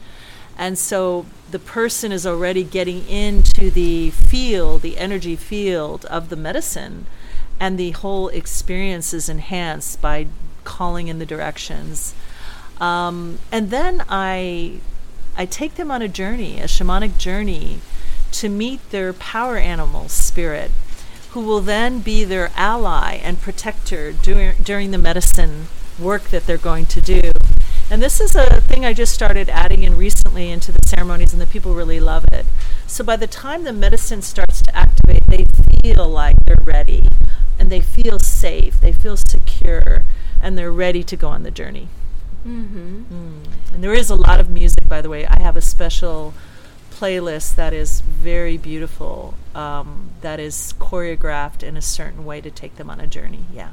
And 0.58 0.78
so 0.78 1.26
the 1.52 1.60
person 1.60 2.12
is 2.12 2.26
already 2.26 2.64
getting 2.64 3.08
into 3.08 3.72
the 3.72 4.12
field, 4.12 4.82
the 4.82 4.98
energy 4.98 5.36
field 5.36 6.06
of 6.06 6.30
the 6.30 6.36
medicine, 6.36 7.06
and 7.60 7.78
the 7.78 7.92
whole 7.92 8.28
experience 8.30 9.14
is 9.14 9.30
enhanced 9.30 10.02
by 10.02 10.28
calling 10.64 11.08
in 11.08 11.20
the 11.20 11.26
directions. 11.26 12.14
Um, 12.80 13.40
and 13.52 13.70
then 13.70 14.04
I 14.10 14.80
I 15.36 15.46
take 15.46 15.76
them 15.76 15.90
on 15.90 16.02
a 16.02 16.08
journey, 16.08 16.60
a 16.60 16.66
shamanic 16.66 17.18
journey, 17.18 17.80
to 18.34 18.50
meet 18.50 18.88
their 18.92 19.14
power 19.14 19.58
animal 19.58 20.10
spirit, 20.10 20.72
who 21.32 21.42
will 21.42 21.62
then 21.62 22.00
be 22.00 22.24
their 22.24 22.52
ally 22.56 23.16
and 23.16 23.42
protector 23.42 24.12
during, 24.12 24.62
during 24.62 24.92
the 24.92 24.98
medicine 25.00 25.68
work 25.98 26.26
that 26.26 26.46
they're 26.46 26.58
going 26.58 26.86
to 26.86 27.02
do. 27.02 27.32
And 27.94 28.02
this 28.02 28.20
is 28.20 28.36
a 28.36 28.60
thing 28.60 28.86
I 28.86 28.94
just 28.94 29.14
started 29.14 29.50
adding 29.50 29.84
in 29.84 29.96
recently 29.96 30.50
into 30.50 30.72
the 30.72 30.80
ceremonies, 30.84 31.32
and 31.32 31.40
the 31.40 31.46
people 31.46 31.76
really 31.76 32.00
love 32.00 32.26
it. 32.32 32.44
So 32.88 33.04
by 33.04 33.18
the 33.18 33.28
time 33.28 33.66
the 33.66 33.72
medicine 33.72 34.24
starts 34.24 34.64
to 34.64 34.76
activate, 34.76 35.28
they 35.28 35.46
feel 35.84 36.10
like 36.10 36.36
they're 36.44 36.66
ready, 36.66 37.08
and 37.60 37.70
they 37.70 37.82
feel 37.82 38.18
safe, 38.18 38.82
they 38.82 38.94
feel 38.94 39.16
secure, 39.16 40.02
and 40.42 40.58
they're 40.58 40.72
ready 40.72 41.04
to 41.04 41.16
go 41.16 41.28
on 41.28 41.44
the 41.44 41.52
journey. 41.52 41.88
Mm-hmm. 42.48 43.04
Mm. 43.14 43.48
And 43.76 43.84
there 43.84 43.94
is 43.94 44.10
a 44.10 44.16
lot 44.16 44.40
of 44.40 44.50
music, 44.50 44.90
by 44.90 45.04
the 45.04 45.10
way. 45.10 45.28
I 45.28 45.40
have 45.44 45.56
a 45.56 45.62
special 45.62 46.34
playlist 46.90 47.54
that 47.58 47.74
is 47.74 48.02
very 48.02 48.58
beautiful, 48.58 49.36
um, 49.54 50.10
that 50.22 50.40
is 50.40 50.74
choreographed 50.80 51.62
in 51.62 51.78
a 51.78 51.82
certain 51.82 52.26
way 52.26 52.42
to 52.42 52.50
take 52.50 52.78
them 52.78 52.90
on 52.90 53.00
a 53.00 53.06
journey. 53.06 53.46
Yeah. 53.54 53.70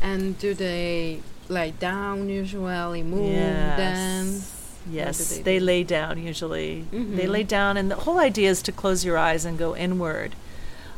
And 0.00 0.38
do 0.38 0.54
they 0.54 1.20
lie 1.52 1.70
down 1.70 2.28
usually, 2.28 3.02
move, 3.02 3.32
Yes. 3.32 3.76
dance? 3.76 4.58
Yes, 4.90 5.36
they 5.36 5.42
they, 5.42 5.60
lay 5.60 5.84
down 5.84 6.18
usually. 6.18 6.86
They 6.90 7.26
Mhm. 7.26 7.28
lay 7.36 7.44
down, 7.44 7.76
and 7.76 7.88
the 7.90 7.96
whole 8.04 8.18
idea 8.18 8.50
is 8.50 8.62
to 8.62 8.72
close 8.72 9.04
your 9.04 9.16
eyes 9.16 9.44
and 9.44 9.56
go 9.56 9.76
inward. 9.76 10.34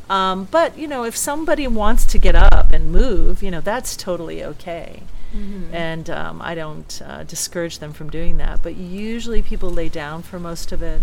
Um, 0.09 0.49
but 0.51 0.79
you 0.79 0.87
know, 0.89 1.05
if 1.05 1.17
somebody 1.17 1.67
wants 1.67 2.05
to 2.07 2.19
get 2.19 2.35
up 2.35 2.73
and 2.73 2.91
move, 2.93 3.43
you 3.43 3.51
know, 3.51 3.61
that's 3.61 3.97
totally 3.97 4.43
okay. 4.45 5.03
Mhm. 5.37 5.73
And 5.75 6.09
um, 6.11 6.41
I 6.43 6.55
don't 6.55 7.03
uh, 7.05 7.25
discourage 7.25 7.79
them 7.79 7.93
from 7.93 8.09
doing 8.09 8.37
that. 8.39 8.61
But 8.63 8.77
usually, 8.77 9.43
people 9.43 9.71
lay 9.71 9.89
down 9.89 10.23
for 10.23 10.39
most 10.39 10.73
of 10.73 10.81
it, 10.83 11.03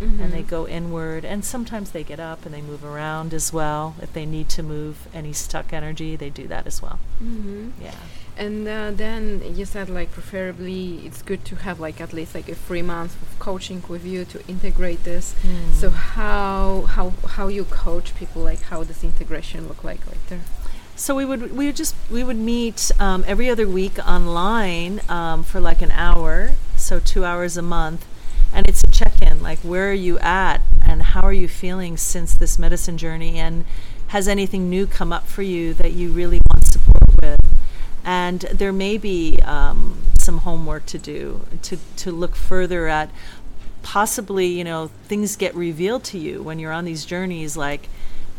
and 0.00 0.32
they 0.32 0.42
Mhm. 0.42 0.48
go 0.48 0.66
inward. 0.68 1.24
And 1.24 1.44
sometimes 1.44 1.90
they 1.90 2.02
get 2.04 2.18
up 2.20 2.44
and 2.46 2.54
they 2.54 2.62
move 2.62 2.84
around 2.84 3.32
as 3.34 3.52
well. 3.52 3.94
If 4.02 4.12
they 4.12 4.26
need 4.26 4.48
to 4.50 4.62
move 4.62 4.94
any 5.14 5.32
stuck 5.32 5.72
energy, 5.72 6.16
they 6.16 6.30
do 6.30 6.46
that 6.48 6.66
as 6.66 6.80
well. 6.82 6.98
Mhm. 7.22 7.72
Yeah. 7.80 7.92
And 8.36 8.66
uh, 8.66 8.90
then 8.92 9.42
you 9.56 9.64
said 9.66 9.90
like 9.90 10.10
preferably 10.12 11.00
it's 11.06 11.20
good 11.22 11.44
to 11.46 11.56
have 11.56 11.78
like 11.80 12.00
at 12.00 12.12
least 12.12 12.34
like 12.34 12.48
a 12.48 12.54
three 12.54 12.82
months 12.82 13.14
of 13.20 13.38
coaching 13.38 13.82
with 13.88 14.04
you 14.06 14.24
to 14.26 14.40
integrate 14.48 15.04
this. 15.04 15.34
So 15.80 15.90
Mm. 15.90 15.92
how 15.92 16.82
how 16.88 17.12
how 17.36 17.48
you 17.48 17.64
coach 17.64 18.14
people 18.14 18.42
like 18.42 18.62
how 18.62 18.84
does 18.84 19.04
integration 19.04 19.68
look 19.68 19.84
like 19.84 20.00
right 20.06 20.26
there? 20.28 20.40
So 20.96 21.14
we 21.14 21.24
would 21.24 21.54
we 21.56 21.66
would 21.66 21.76
just 21.76 21.94
we 22.10 22.22
would 22.24 22.36
meet 22.38 22.90
um, 22.98 23.24
every 23.26 23.50
other 23.50 23.66
week 23.68 23.98
online 24.06 25.00
um, 25.08 25.42
for 25.44 25.60
like 25.60 25.82
an 25.82 25.90
hour, 25.90 26.52
so 26.76 27.00
two 27.00 27.24
hours 27.24 27.56
a 27.56 27.62
month, 27.62 28.04
and 28.52 28.66
it's 28.68 28.82
a 28.82 28.90
check-in. 28.90 29.42
Like 29.42 29.58
where 29.60 29.90
are 29.90 30.00
you 30.08 30.18
at, 30.20 30.60
and 30.80 31.02
how 31.02 31.22
are 31.22 31.32
you 31.32 31.48
feeling 31.48 31.96
since 31.96 32.34
this 32.34 32.58
medicine 32.58 32.96
journey, 32.98 33.38
and 33.38 33.64
has 34.08 34.28
anything 34.28 34.68
new 34.70 34.86
come 34.86 35.12
up 35.12 35.26
for 35.26 35.42
you 35.42 35.74
that 35.74 35.92
you 35.92 36.12
really 36.12 36.40
want 36.50 36.66
support? 36.66 36.91
And 38.04 38.40
there 38.40 38.72
may 38.72 38.98
be 38.98 39.38
um, 39.44 40.02
some 40.18 40.38
homework 40.38 40.86
to 40.86 40.98
do 40.98 41.46
to 41.62 41.78
to 41.96 42.10
look 42.10 42.36
further 42.36 42.88
at 42.88 43.10
possibly 43.82 44.46
you 44.46 44.64
know 44.64 44.90
things 45.04 45.36
get 45.36 45.54
revealed 45.54 46.04
to 46.04 46.18
you 46.18 46.42
when 46.42 46.58
you're 46.58 46.72
on 46.72 46.84
these 46.84 47.04
journeys 47.04 47.56
like 47.56 47.88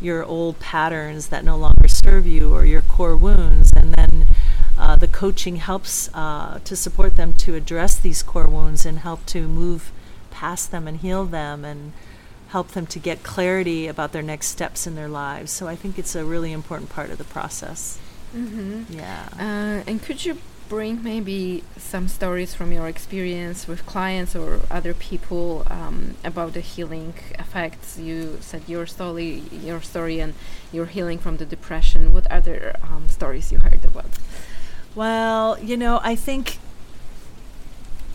your 0.00 0.24
old 0.24 0.58
patterns 0.60 1.28
that 1.28 1.44
no 1.44 1.56
longer 1.56 1.88
serve 1.88 2.26
you 2.26 2.52
or 2.52 2.64
your 2.64 2.82
core 2.82 3.16
wounds. 3.16 3.70
And 3.74 3.94
then 3.94 4.26
uh, 4.78 4.96
the 4.96 5.08
coaching 5.08 5.56
helps 5.56 6.10
uh, 6.14 6.60
to 6.64 6.76
support 6.76 7.16
them 7.16 7.32
to 7.34 7.54
address 7.54 7.96
these 7.96 8.22
core 8.22 8.48
wounds 8.48 8.84
and 8.84 8.98
help 8.98 9.24
to 9.26 9.48
move 9.48 9.92
past 10.30 10.70
them 10.70 10.86
and 10.86 10.98
heal 10.98 11.24
them 11.24 11.64
and 11.64 11.92
help 12.48 12.68
them 12.68 12.86
to 12.86 12.98
get 12.98 13.22
clarity 13.22 13.86
about 13.86 14.12
their 14.12 14.22
next 14.22 14.48
steps 14.48 14.86
in 14.86 14.94
their 14.94 15.08
lives. 15.08 15.50
So 15.50 15.66
i 15.66 15.74
think 15.74 15.98
it's 15.98 16.14
a 16.14 16.24
really 16.24 16.52
important 16.52 16.90
part 16.90 17.10
of 17.10 17.18
the 17.18 17.24
process 17.24 17.98
Mm-hmm. 18.34 18.92
yeah 18.92 19.28
Uh, 19.38 19.82
and 19.86 20.02
could 20.02 20.24
you 20.24 20.38
bring 20.68 21.02
maybe 21.04 21.62
some 21.76 22.08
stories 22.08 22.54
from 22.54 22.72
your 22.72 22.88
experience 22.88 23.68
with 23.68 23.84
clients 23.86 24.34
or 24.34 24.60
other 24.70 24.94
people 24.94 25.64
um, 25.68 26.16
about 26.24 26.54
the 26.54 26.60
healing 26.60 27.14
effects? 27.38 27.98
You 27.98 28.38
said 28.40 28.62
your 28.66 28.86
story, 28.86 29.42
your 29.52 29.80
story, 29.82 30.20
and 30.20 30.34
your 30.72 30.86
healing 30.86 31.18
from 31.18 31.36
the 31.36 31.44
depression. 31.44 32.12
What 32.12 32.26
other 32.30 32.76
um, 32.82 33.08
stories 33.08 33.52
you 33.52 33.58
heard 33.58 33.84
about? 33.84 34.12
Well, 34.94 35.58
you 35.60 35.76
know, 35.76 36.00
I 36.02 36.16
think 36.16 36.58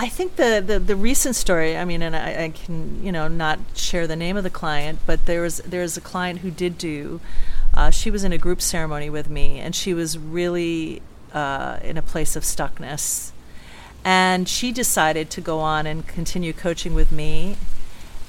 I 0.01 0.07
think 0.07 0.37
the, 0.37 0.63
the, 0.65 0.79
the 0.79 0.95
recent 0.95 1.35
story, 1.35 1.75
I 1.75 1.83
mean, 1.83 2.01
and 2.01 2.15
I, 2.15 2.45
I 2.45 2.49
can, 2.49 3.03
you 3.03 3.11
know, 3.11 3.27
not 3.27 3.59
share 3.75 4.07
the 4.07 4.15
name 4.15 4.37
of 4.37 4.43
the 4.43 4.49
client, 4.49 4.99
but 5.05 5.25
there 5.25 5.41
was 5.41 5.57
there 5.57 5.81
was 5.81 5.97
a 5.97 6.01
client 6.01 6.39
who 6.39 6.51
did 6.51 6.77
do 6.77 7.19
uh, 7.79 7.89
she 7.89 8.11
was 8.11 8.25
in 8.25 8.33
a 8.33 8.37
group 8.37 8.61
ceremony 8.61 9.09
with 9.09 9.29
me 9.29 9.57
and 9.57 9.73
she 9.73 9.93
was 9.93 10.17
really 10.17 11.01
uh, 11.31 11.79
in 11.81 11.97
a 11.97 12.01
place 12.01 12.35
of 12.35 12.43
stuckness. 12.43 13.31
And 14.03 14.49
she 14.49 14.73
decided 14.73 15.29
to 15.29 15.41
go 15.41 15.59
on 15.59 15.87
and 15.87 16.05
continue 16.05 16.51
coaching 16.51 16.93
with 16.93 17.09
me. 17.09 17.55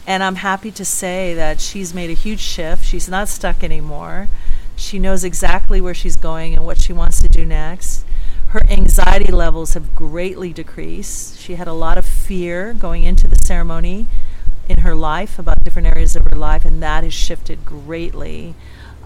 And 0.06 0.22
I'm 0.22 0.36
happy 0.36 0.70
to 0.70 0.84
say 0.84 1.34
that 1.34 1.60
she's 1.60 1.92
made 1.92 2.10
a 2.10 2.14
huge 2.14 2.38
shift. 2.38 2.84
She's 2.84 3.08
not 3.08 3.28
stuck 3.28 3.64
anymore. 3.64 4.28
She 4.76 5.00
knows 5.00 5.24
exactly 5.24 5.80
where 5.80 5.94
she's 5.94 6.16
going 6.16 6.54
and 6.54 6.64
what 6.64 6.80
she 6.80 6.92
wants 6.92 7.20
to 7.20 7.28
do 7.28 7.44
next. 7.44 8.04
Her 8.50 8.64
anxiety 8.70 9.32
levels 9.32 9.74
have 9.74 9.96
greatly 9.96 10.52
decreased. 10.52 11.40
She 11.40 11.56
had 11.56 11.66
a 11.66 11.72
lot 11.72 11.98
of 11.98 12.06
fear 12.06 12.72
going 12.72 13.02
into 13.02 13.26
the 13.26 13.36
ceremony 13.36 14.06
in 14.68 14.78
her 14.78 14.94
life 14.94 15.40
about 15.40 15.64
different 15.64 15.88
areas 15.88 16.14
of 16.14 16.24
her 16.30 16.36
life, 16.36 16.64
and 16.64 16.80
that 16.80 17.02
has 17.02 17.12
shifted 17.12 17.64
greatly. 17.64 18.54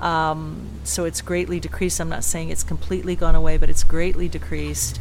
Um, 0.04 0.68
so 0.84 1.06
it's 1.06 1.22
greatly 1.22 1.58
decreased. 1.58 1.98
I'm 1.98 2.10
not 2.10 2.24
saying 2.24 2.50
it's 2.50 2.62
completely 2.62 3.16
gone 3.16 3.34
away, 3.34 3.56
but 3.56 3.70
it's 3.70 3.82
greatly 3.82 4.28
decreased. 4.28 5.00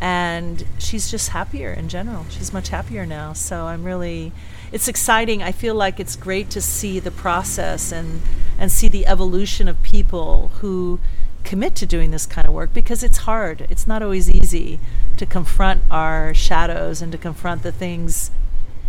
And 0.00 0.64
she's 0.78 1.08
just 1.08 1.28
happier 1.28 1.72
in 1.72 1.88
general. 1.88 2.26
She's 2.30 2.52
much 2.52 2.70
happier 2.70 3.06
now. 3.06 3.32
So 3.32 3.66
I'm 3.66 3.84
really, 3.84 4.32
it's 4.72 4.88
exciting. 4.88 5.40
I 5.40 5.52
feel 5.52 5.76
like 5.76 6.00
it's 6.00 6.16
great 6.16 6.50
to 6.50 6.60
see 6.60 6.98
the 6.98 7.12
process 7.12 7.92
and, 7.92 8.22
and 8.58 8.72
see 8.72 8.88
the 8.88 9.06
evolution 9.06 9.68
of 9.68 9.80
people 9.82 10.48
who 10.60 10.98
commit 11.44 11.76
to 11.76 11.86
doing 11.86 12.10
this 12.10 12.26
kind 12.26 12.46
of 12.46 12.52
work 12.52 12.74
because 12.74 13.04
it's 13.04 13.18
hard. 13.18 13.66
It's 13.70 13.86
not 13.86 14.02
always 14.02 14.28
easy 14.28 14.80
to 15.16 15.26
confront 15.26 15.82
our 15.92 16.34
shadows 16.34 17.00
and 17.00 17.12
to 17.12 17.18
confront 17.18 17.62
the 17.62 17.72
things 17.72 18.32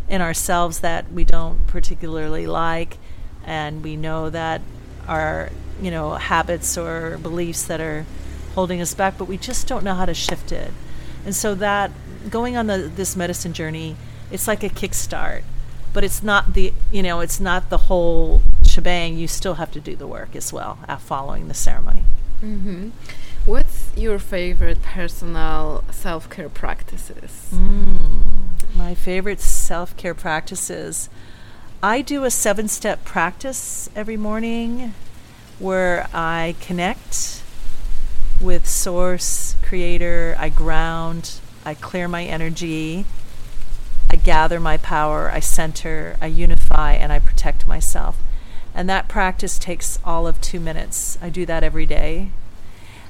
in 0.09 0.21
ourselves 0.21 0.79
that 0.79 1.11
we 1.11 1.23
don't 1.23 1.67
particularly 1.67 2.47
like 2.47 2.97
and 3.45 3.83
we 3.83 3.95
know 3.95 4.29
that 4.29 4.61
are 5.11 5.49
you 5.81 5.91
know 5.91 6.13
habits 6.13 6.77
or 6.77 7.17
beliefs 7.17 7.63
that 7.63 7.81
are 7.81 8.05
holding 8.55 8.81
us 8.81 8.93
back 8.93 9.17
but 9.17 9.25
we 9.25 9.37
just 9.37 9.67
don't 9.67 9.83
know 9.83 9.93
how 9.93 10.05
to 10.05 10.13
shift 10.13 10.51
it 10.51 10.71
and 11.25 11.35
so 11.35 11.55
that 11.55 11.91
going 12.29 12.55
on 12.55 12.67
the, 12.67 12.77
this 12.95 13.15
medicine 13.15 13.53
journey 13.53 13.95
it's 14.31 14.47
like 14.47 14.63
a 14.63 14.69
kickstart 14.69 15.43
but 15.93 16.03
it's 16.03 16.21
not 16.23 16.53
the 16.53 16.73
you 16.91 17.03
know 17.03 17.19
it's 17.19 17.39
not 17.39 17.69
the 17.69 17.77
whole 17.89 18.41
shebang 18.63 19.17
you 19.17 19.27
still 19.27 19.55
have 19.55 19.71
to 19.71 19.79
do 19.79 19.95
the 19.95 20.07
work 20.07 20.35
as 20.35 20.53
well 20.53 20.77
uh, 20.87 20.97
following 20.97 21.47
the 21.47 21.53
ceremony 21.53 22.03
Mm-hmm. 22.41 22.89
What's 23.45 23.91
your 23.95 24.19
favorite 24.19 24.81
personal 24.81 25.83
self 25.91 26.29
care 26.29 26.49
practices? 26.49 27.49
Mm, 27.53 28.25
my 28.75 28.95
favorite 28.95 29.39
self 29.39 29.95
care 29.95 30.15
practices. 30.15 31.09
I 31.83 32.03
do 32.03 32.25
a 32.25 32.29
seven 32.29 32.67
step 32.67 33.03
practice 33.05 33.89
every 33.95 34.15
morning 34.15 34.93
where 35.57 36.07
I 36.13 36.53
connect 36.61 37.41
with 38.39 38.67
Source, 38.67 39.55
Creator, 39.63 40.35
I 40.37 40.49
ground, 40.49 41.39
I 41.65 41.73
clear 41.73 42.07
my 42.07 42.23
energy, 42.23 43.05
I 44.11 44.15
gather 44.15 44.59
my 44.59 44.77
power, 44.77 45.31
I 45.31 45.39
center, 45.39 46.17
I 46.21 46.27
unify, 46.27 46.93
and 46.93 47.11
I 47.11 47.17
protect 47.17 47.65
myself. 47.65 48.19
And 48.75 48.87
that 48.87 49.07
practice 49.07 49.57
takes 49.57 49.97
all 50.05 50.27
of 50.27 50.39
two 50.39 50.59
minutes. 50.59 51.17
I 51.19 51.29
do 51.29 51.47
that 51.47 51.63
every 51.63 51.87
day. 51.87 52.29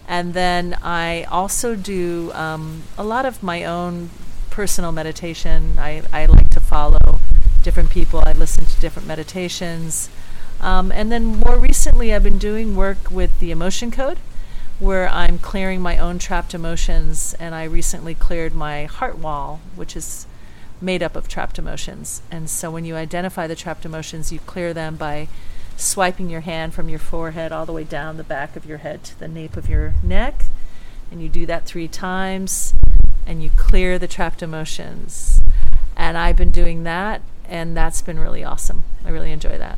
And 0.07 0.33
then 0.33 0.77
I 0.81 1.23
also 1.23 1.75
do 1.75 2.31
um, 2.33 2.83
a 2.97 3.03
lot 3.03 3.25
of 3.25 3.43
my 3.43 3.65
own 3.65 4.11
personal 4.49 4.93
meditation. 4.93 5.75
I, 5.77 6.03
I 6.13 6.25
like 6.25 6.49
to 6.51 6.61
follow 6.61 7.19
different 7.63 7.89
people, 7.89 8.23
I 8.25 8.33
listen 8.33 8.65
to 8.65 8.79
different 8.81 9.07
meditations. 9.07 10.09
Um, 10.59 10.91
and 10.91 11.11
then 11.11 11.25
more 11.25 11.57
recently, 11.57 12.13
I've 12.13 12.23
been 12.23 12.37
doing 12.37 12.75
work 12.75 13.09
with 13.09 13.39
the 13.39 13.51
emotion 13.51 13.91
code 13.91 14.19
where 14.79 15.07
I'm 15.09 15.37
clearing 15.37 15.81
my 15.81 15.97
own 15.97 16.17
trapped 16.19 16.53
emotions. 16.53 17.35
And 17.39 17.53
I 17.53 17.63
recently 17.65 18.15
cleared 18.15 18.53
my 18.53 18.85
heart 18.85 19.17
wall, 19.17 19.61
which 19.75 19.95
is 19.95 20.25
made 20.81 21.03
up 21.03 21.15
of 21.15 21.27
trapped 21.27 21.59
emotions. 21.59 22.21
And 22.31 22.49
so 22.49 22.71
when 22.71 22.85
you 22.85 22.95
identify 22.95 23.47
the 23.47 23.55
trapped 23.55 23.85
emotions, 23.85 24.31
you 24.31 24.39
clear 24.39 24.73
them 24.73 24.95
by 24.95 25.27
swiping 25.77 26.29
your 26.29 26.41
hand 26.41 26.73
from 26.73 26.89
your 26.89 26.99
forehead 26.99 27.51
all 27.51 27.65
the 27.65 27.71
way 27.71 27.83
down 27.83 28.17
the 28.17 28.23
back 28.23 28.55
of 28.55 28.65
your 28.65 28.79
head 28.79 29.03
to 29.03 29.19
the 29.19 29.27
nape 29.27 29.55
of 29.55 29.69
your 29.69 29.93
neck. 30.03 30.45
And 31.11 31.21
you 31.21 31.29
do 31.29 31.45
that 31.45 31.65
three 31.65 31.87
times 31.87 32.73
and 33.25 33.43
you 33.43 33.51
clear 33.55 33.99
the 33.99 34.07
trapped 34.07 34.41
emotions. 34.41 35.41
And 35.95 36.17
I've 36.17 36.37
been 36.37 36.51
doing 36.51 36.83
that, 36.83 37.21
and 37.51 37.75
that's 37.77 38.01
been 38.01 38.17
really 38.17 38.43
awesome. 38.43 38.83
I 39.05 39.09
really 39.09 39.31
enjoy 39.31 39.57
that. 39.59 39.77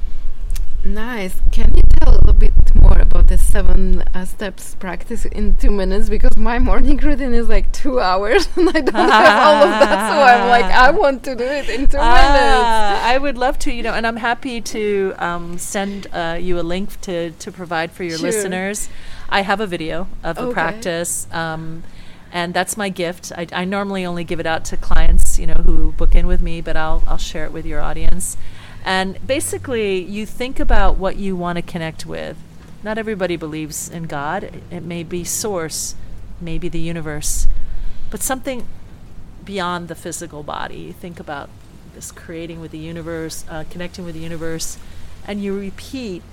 Nice. 0.86 1.36
Can 1.51 1.73
you 1.75 1.81
tell 1.97 2.12
a 2.12 2.15
little 2.15 2.33
bit 2.33 2.51
more 2.75 2.99
about 2.99 3.27
the 3.27 3.38
seven 3.38 4.01
uh, 4.13 4.25
steps 4.25 4.75
practice 4.75 5.23
in 5.25 5.55
two 5.55 5.71
minutes? 5.71 6.09
Because 6.09 6.36
my 6.38 6.59
morning 6.59 6.97
routine 6.97 7.33
is 7.33 7.47
like 7.47 7.71
two 7.71 8.01
hours, 8.01 8.47
and 8.57 8.67
I 8.69 8.81
don't 8.81 8.93
have 8.93 9.47
all 9.47 9.63
of 9.63 9.69
that. 9.79 10.09
So 10.12 10.21
I'm 10.21 10.49
like, 10.49 10.65
I 10.88 10.91
want 10.91 11.23
to 11.23 11.36
do 11.36 11.43
it 11.45 11.69
in 11.69 11.88
two 11.88 11.97
Ah, 11.99 13.01
I 13.01 13.17
would 13.17 13.38
love 13.38 13.57
to, 13.59 13.71
you 13.73 13.81
know, 13.81 13.93
and 13.93 14.05
I'm 14.05 14.17
happy 14.17 14.59
to 14.59 15.13
um, 15.19 15.57
send 15.57 16.07
uh, 16.12 16.38
you 16.39 16.59
a 16.59 16.65
link 16.73 16.99
to, 17.01 17.31
to 17.31 17.51
provide 17.51 17.91
for 17.91 18.03
your 18.03 18.17
Sure. 18.17 18.27
listeners. 18.27 18.89
I 19.29 19.41
have 19.41 19.62
a 19.62 19.67
video 19.67 20.09
of 20.21 20.36
the 20.36 20.51
practice. 20.51 21.27
Um, 21.31 21.83
and 22.34 22.52
that's 22.52 22.76
my 22.76 22.89
gift. 22.89 23.32
I, 23.38 23.48
I 23.54 23.63
normally 23.63 24.04
only 24.04 24.24
give 24.24 24.39
it 24.39 24.48
out 24.48 24.65
to 24.65 24.78
clients, 24.78 25.38
you 25.38 25.46
know, 25.46 25.54
who 25.54 25.91
book 25.91 26.15
in 26.15 26.26
with 26.26 26.41
me, 26.41 26.62
but 26.62 26.76
I'll 26.76 27.04
I'll 27.08 27.19
share 27.19 27.46
it 27.46 27.54
with 27.54 27.65
your 27.65 27.80
audience. 27.80 28.36
And 28.84 29.26
basically, 29.26 30.04
you 30.04 30.26
think 30.26 30.60
about 30.60 30.98
what 30.98 31.15
you 31.15 31.36
want 31.36 31.58
to 31.58 31.62
connect 31.62 32.06
with. 32.08 32.36
Not 32.82 32.98
everybody 32.98 33.38
believes 33.38 33.88
in 33.88 34.04
God. 34.04 34.50
It 34.72 34.84
may 34.84 35.04
be 35.04 35.24
source, 35.24 35.96
maybe 36.41 36.67
the 36.67 36.80
universe, 36.80 37.48
but 38.10 38.22
something 38.22 38.65
beyond 39.46 39.88
the 39.88 39.96
physical 39.96 40.41
body. 40.41 40.78
You 40.78 40.93
think 40.93 41.19
about 41.19 41.50
this 41.93 42.12
creating 42.12 42.60
with 42.60 42.72
the 42.72 42.80
universe, 42.80 43.46
uh, 43.48 43.63
connecting 43.69 44.06
with 44.06 44.15
the 44.15 44.22
universe, 44.22 44.80
and 45.28 45.41
you 45.41 45.58
repeat 45.58 46.24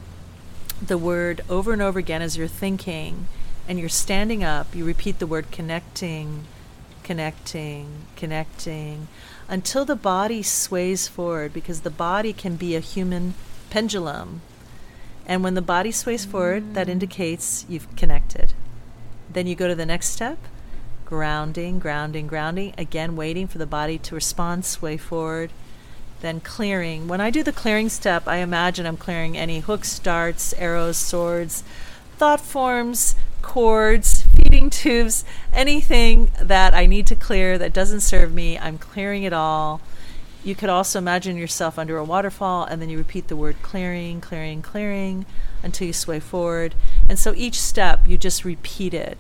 the 0.85 0.97
word 0.97 1.43
over 1.51 1.75
and 1.75 1.83
over 1.83 1.99
again 1.99 2.23
as 2.23 2.39
you're 2.39 2.49
thinking 2.49 3.27
and 3.69 3.79
you're 3.79 3.89
standing 3.89 4.43
up. 4.43 4.75
You 4.75 4.85
repeat 4.85 5.19
the 5.19 5.27
word 5.27 5.51
connecting, 5.51 6.45
connecting, 7.03 8.07
connecting 8.17 9.09
until 9.49 9.85
the 9.85 9.97
body 9.97 10.43
sways 10.43 11.09
forward 11.09 11.53
because 11.53 11.81
the 11.81 11.91
body 11.91 12.33
can 12.33 12.57
be 12.57 12.77
a 12.77 12.81
human 12.81 13.35
pendulum. 13.69 14.43
And 15.27 15.43
when 15.45 15.55
the 15.55 15.63
body 15.63 15.93
sways 15.93 16.25
forward, 16.25 16.75
that 16.75 16.89
indicates 16.89 17.65
you've 17.69 17.95
connected. 17.97 18.53
Then 19.33 19.47
you 19.47 19.55
go 19.55 19.69
to 19.69 19.75
the 19.75 19.87
next 19.87 20.09
step 20.09 20.39
grounding, 21.05 21.81
grounding, 21.81 22.29
grounding. 22.29 22.73
Again, 22.79 23.17
waiting 23.17 23.49
for 23.49 23.59
the 23.59 23.67
body 23.67 23.99
to 23.99 24.15
respond, 24.15 24.65
sway 24.65 24.97
forward. 24.97 25.51
Then 26.21 26.41
clearing. 26.41 27.09
When 27.09 27.21
I 27.21 27.31
do 27.31 27.43
the 27.43 27.53
clearing 27.53 27.89
step, 27.89 28.29
I 28.29 28.37
imagine 28.37 28.87
I'm 28.87 28.97
clearing 28.97 29.37
any 29.37 29.59
hooks, 29.59 29.99
darts, 29.99 30.53
arrows, 30.53 30.97
swords, 30.97 31.65
thought 32.17 32.41
forms, 32.41 33.17
cords, 33.43 34.23
feeding 34.23 34.71
tubes, 34.71 35.25
anything 35.53 36.31
that 36.41 36.75
I 36.75 36.87
need 36.87 37.07
to 37.09 37.17
clear 37.17 37.59
that 37.59 37.73
doesn't 37.73 38.01
serve 38.01 38.33
me, 38.33 38.59
I'm 38.59 38.79
clearing 38.79 39.23
it 39.23 39.33
all. 39.33 39.81
You 40.43 40.55
could 40.55 40.71
also 40.71 40.99
imagine 40.99 41.37
yourself 41.37 41.79
under 41.79 41.99
a 41.99 42.05
waterfall 42.05 42.65
and 42.65 42.81
then 42.81 42.89
you 42.89 42.97
repeat 42.97 43.29
the 43.29 43.37
word 43.37 43.57
clearing, 43.63 44.21
clearing, 44.21 44.63
clearing 44.63 45.27
until 45.63 45.87
you 45.87 45.93
sway 45.93 46.21
forward. 46.21 46.75
And 47.09 47.19
so 47.19 47.35
each 47.37 47.61
step 47.61 48.09
you 48.09 48.17
just 48.17 48.45
repeat 48.45 48.95
it 48.95 49.19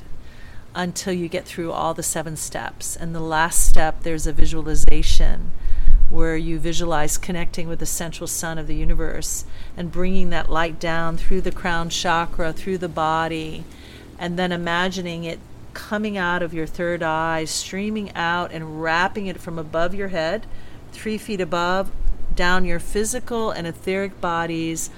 until 0.75 1.13
you 1.13 1.29
get 1.29 1.45
through 1.45 1.73
all 1.73 1.95
the 1.95 2.03
seven 2.03 2.37
steps. 2.37 2.97
And 2.97 3.15
the 3.15 3.21
last 3.21 3.67
step, 3.69 4.03
there's 4.03 4.27
a 4.27 4.33
visualization 4.33 5.51
where 6.09 6.37
you 6.37 6.59
visualize 6.59 7.17
connecting 7.19 7.69
with 7.69 7.79
the 7.79 7.87
central 7.87 8.27
sun 8.27 8.59
of 8.59 8.67
the 8.67 8.75
universe 8.75 9.45
and 9.77 9.93
bringing 9.93 10.31
that 10.31 10.51
light 10.51 10.81
down 10.81 11.17
through 11.17 11.41
the 11.41 11.53
crown 11.53 11.89
chakra, 11.89 12.53
through 12.53 12.79
the 12.79 12.89
body, 12.89 13.65
and 14.21 14.39
then 14.39 14.53
imagining 14.53 15.25
it 15.25 15.41
coming 15.75 16.17
out 16.17 16.43
of 16.43 16.55
your 16.55 16.67
third 16.67 17.03
eye, 17.03 17.45
streaming 17.45 18.15
out 18.15 18.53
and 18.53 18.81
wrapping 18.81 19.27
it 19.27 19.41
from 19.41 19.59
above 19.59 19.95
your 19.95 20.09
head, 20.09 20.47
three 20.93 21.19
feet 21.19 21.41
above, 21.41 21.91
down 22.37 22.65
your 22.65 22.79
physical 22.79 23.51
and 23.51 23.67
etheric 23.67 24.21
bodies, 24.21 24.91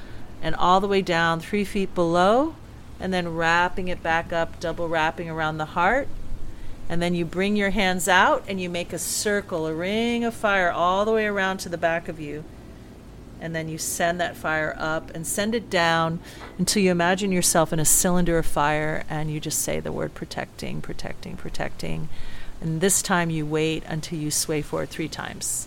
and 0.42 0.54
all 0.56 0.80
the 0.80 0.88
way 0.88 1.00
down 1.00 1.40
three 1.40 1.64
feet 1.64 1.94
below 1.94 2.54
and 3.02 3.12
then 3.12 3.34
wrapping 3.34 3.88
it 3.88 4.00
back 4.00 4.32
up, 4.32 4.60
double 4.60 4.88
wrapping 4.88 5.28
around 5.28 5.58
the 5.58 5.64
heart. 5.64 6.06
And 6.88 7.02
then 7.02 7.14
you 7.14 7.24
bring 7.24 7.56
your 7.56 7.70
hands 7.70 8.06
out 8.06 8.44
and 8.46 8.60
you 8.60 8.70
make 8.70 8.92
a 8.92 8.98
circle, 8.98 9.66
a 9.66 9.74
ring 9.74 10.24
of 10.24 10.34
fire 10.34 10.70
all 10.70 11.04
the 11.04 11.10
way 11.10 11.26
around 11.26 11.58
to 11.58 11.68
the 11.68 11.76
back 11.76 12.08
of 12.08 12.20
you. 12.20 12.44
And 13.42 13.56
then 13.56 13.68
you 13.68 13.76
send 13.76 14.20
that 14.20 14.36
fire 14.36 14.72
up 14.78 15.10
and 15.14 15.26
send 15.26 15.56
it 15.56 15.68
down 15.68 16.20
until 16.58 16.80
you 16.80 16.92
imagine 16.92 17.32
yourself 17.32 17.72
in 17.72 17.80
a 17.80 17.84
cylinder 17.84 18.38
of 18.38 18.46
fire 18.46 19.04
and 19.10 19.32
you 19.32 19.40
just 19.40 19.60
say 19.60 19.80
the 19.80 19.90
word 19.90 20.14
protecting, 20.14 20.80
protecting, 20.80 21.36
protecting. 21.36 22.08
And 22.60 22.80
this 22.80 23.02
time 23.02 23.30
you 23.30 23.44
wait 23.44 23.82
until 23.88 24.20
you 24.20 24.30
sway 24.30 24.62
forward 24.62 24.90
three 24.90 25.08
times. 25.08 25.66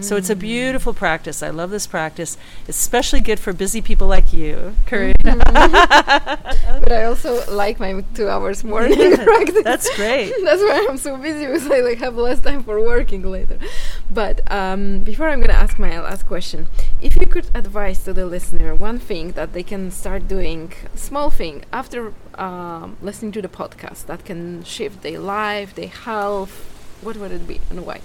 So 0.00 0.16
it's 0.16 0.28
a 0.30 0.36
beautiful 0.36 0.92
practice. 0.92 1.42
I 1.42 1.50
love 1.50 1.70
this 1.70 1.86
practice. 1.86 2.36
It's 2.68 2.78
especially 2.78 3.20
good 3.20 3.40
for 3.40 3.52
busy 3.52 3.80
people 3.80 4.06
like 4.06 4.32
you, 4.32 4.74
Karina. 4.86 5.14
Mm-hmm. 5.24 6.80
but 6.82 6.92
I 6.92 7.04
also 7.04 7.42
like 7.50 7.80
my 7.80 8.04
two 8.14 8.28
hours 8.28 8.64
morning 8.64 8.98
yeah, 9.00 9.24
practice. 9.24 9.64
That's 9.64 9.96
great. 9.96 10.32
that's 10.44 10.60
why 10.60 10.86
I'm 10.88 10.98
so 10.98 11.16
busy 11.16 11.46
because 11.46 11.70
I 11.70 11.80
like 11.80 11.98
have 11.98 12.16
less 12.16 12.40
time 12.40 12.62
for 12.64 12.80
working 12.80 13.22
later. 13.22 13.58
But 14.10 14.40
um, 14.50 15.00
before 15.00 15.28
I'm 15.28 15.40
gonna 15.40 15.52
ask 15.54 15.78
my 15.78 15.98
last 16.00 16.26
question, 16.26 16.66
if 17.00 17.16
you 17.16 17.26
could 17.26 17.48
advise 17.54 18.04
to 18.04 18.12
the 18.12 18.26
listener 18.26 18.74
one 18.74 18.98
thing 18.98 19.32
that 19.32 19.52
they 19.52 19.62
can 19.62 19.90
start 19.90 20.28
doing, 20.28 20.72
small 20.94 21.30
thing 21.30 21.64
after 21.72 22.12
um, 22.34 22.96
listening 23.00 23.32
to 23.32 23.42
the 23.42 23.48
podcast 23.48 24.06
that 24.06 24.24
can 24.24 24.64
shift 24.64 25.02
their 25.02 25.18
life, 25.18 25.74
their 25.74 25.88
health, 25.88 26.68
what 27.00 27.16
would 27.16 27.32
it 27.32 27.46
be 27.46 27.60
and 27.70 27.86
why? 27.86 28.00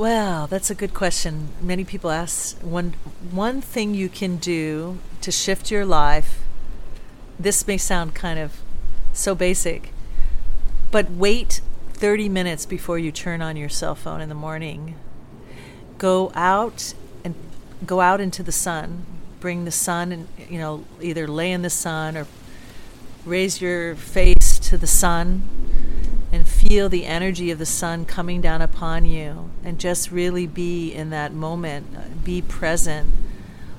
Well, 0.00 0.46
that's 0.46 0.70
a 0.70 0.74
good 0.74 0.94
question. 0.94 1.50
Many 1.60 1.84
people 1.84 2.10
ask 2.10 2.56
one 2.62 2.94
one 3.30 3.60
thing 3.60 3.92
you 3.92 4.08
can 4.08 4.38
do 4.38 4.96
to 5.20 5.30
shift 5.30 5.70
your 5.70 5.84
life. 5.84 6.40
This 7.38 7.66
may 7.66 7.76
sound 7.76 8.14
kind 8.14 8.38
of 8.38 8.62
so 9.12 9.34
basic, 9.34 9.92
but 10.90 11.10
wait 11.10 11.60
30 11.92 12.30
minutes 12.30 12.64
before 12.64 12.98
you 12.98 13.12
turn 13.12 13.42
on 13.42 13.58
your 13.58 13.68
cell 13.68 13.94
phone 13.94 14.22
in 14.22 14.30
the 14.30 14.34
morning. 14.34 14.94
Go 15.98 16.32
out 16.34 16.94
and 17.22 17.34
go 17.84 18.00
out 18.00 18.22
into 18.22 18.42
the 18.42 18.52
sun. 18.52 19.04
Bring 19.38 19.66
the 19.66 19.70
sun 19.70 20.12
and 20.12 20.28
you 20.48 20.56
know 20.56 20.86
either 21.02 21.28
lay 21.28 21.52
in 21.52 21.60
the 21.60 21.68
sun 21.68 22.16
or 22.16 22.26
raise 23.26 23.60
your 23.60 23.96
face 23.96 24.58
to 24.60 24.78
the 24.78 24.86
sun 24.86 25.69
feel 26.70 26.88
the 26.88 27.04
energy 27.04 27.50
of 27.50 27.58
the 27.58 27.66
sun 27.66 28.04
coming 28.04 28.40
down 28.40 28.62
upon 28.62 29.04
you 29.04 29.50
and 29.64 29.80
just 29.80 30.12
really 30.12 30.46
be 30.46 30.92
in 30.92 31.10
that 31.10 31.32
moment 31.32 31.84
uh, 31.96 32.02
be 32.22 32.40
present. 32.40 33.12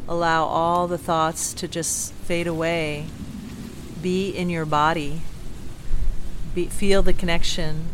Allow 0.09 0.43
all 0.43 0.89
the 0.89 0.97
thoughts 0.97 1.53
to 1.53 1.69
just 1.69 2.11
fade 2.11 2.47
away. 2.47 3.05
Be 4.01 4.29
in 4.29 4.49
your 4.49 4.65
body. 4.65 5.21
Be, 6.53 6.65
feel 6.65 7.01
the 7.01 7.13
connection 7.13 7.85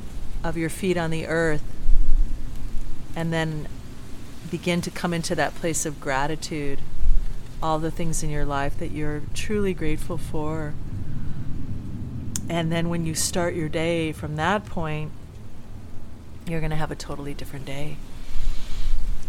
of 0.43 0.57
your 0.57 0.67
feet 0.69 0.97
on 0.97 1.11
the 1.11 1.27
earth. 1.27 1.61
And 3.15 3.31
then 3.31 3.67
begin 4.49 4.81
to 4.81 4.89
come 4.89 5.13
into 5.13 5.35
that 5.35 5.53
place 5.53 5.85
of 5.85 6.01
gratitude. 6.01 6.79
All 7.61 7.77
the 7.77 7.91
things 7.91 8.23
in 8.23 8.31
your 8.31 8.45
life 8.45 8.75
that 8.79 8.89
you're 8.89 9.21
truly 9.35 9.75
grateful 9.75 10.17
for 10.17 10.73
and 12.49 12.71
then 12.71 12.89
when 12.89 13.05
you 13.05 13.15
start 13.15 13.55
your 13.55 13.69
day 13.69 14.11
from 14.11 14.35
that 14.37 14.65
point, 14.65 15.11
you're 16.47 16.59
going 16.59 16.71
to 16.71 16.77
have 16.77 16.91
a 16.91 16.95
totally 16.95 17.33
different 17.33 17.65
day. 17.65 17.97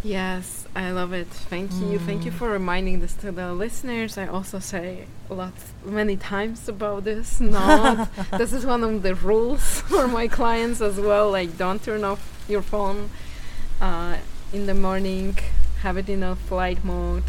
Yes, 0.03 0.65
I 0.73 0.91
love 0.91 1.11
it. 1.11 1.27
Thank 1.27 1.71
mm. 1.71 1.91
you. 1.91 1.99
Thank 1.99 2.23
you 2.23 2.31
mm. 2.31 2.35
for 2.35 2.49
reminding 2.49 3.01
this 3.01 3.13
to 3.15 3.31
the 3.33 3.53
listeners. 3.53 4.17
I 4.17 4.27
also 4.27 4.59
say 4.59 5.05
lots, 5.29 5.73
many 5.83 6.15
times 6.15 6.69
about 6.69 7.03
this. 7.03 7.41
Not 7.41 8.09
this 8.31 8.53
is 8.53 8.65
one 8.65 8.83
of 8.83 9.03
the 9.03 9.15
rules 9.15 9.81
for 9.81 10.07
my 10.07 10.29
clients 10.29 10.79
as 10.79 10.97
well. 10.97 11.31
Like, 11.31 11.57
don't 11.57 11.83
turn 11.83 12.05
off 12.05 12.45
your 12.47 12.61
phone 12.61 13.09
uh, 13.81 14.17
in 14.53 14.67
the 14.67 14.73
morning. 14.73 15.37
Have 15.81 15.97
it 15.97 16.07
in 16.07 16.23
a 16.23 16.35
flight 16.35 16.83
mode. 16.85 17.23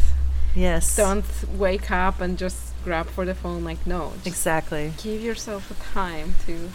Yes. 0.55 0.97
Don't 0.97 1.25
wake 1.57 1.91
up 1.91 2.21
and 2.21 2.39
just 2.39 2.70
grab 2.85 3.07
for 3.07 3.25
the 3.25 3.35
phone 3.35 3.65
like 3.65 3.87
no 3.87 4.13
exactly 4.25 4.93
give 5.03 5.23
yourself 5.23 5.71
a 5.71 5.93
time 5.95 6.35
to 6.47 6.71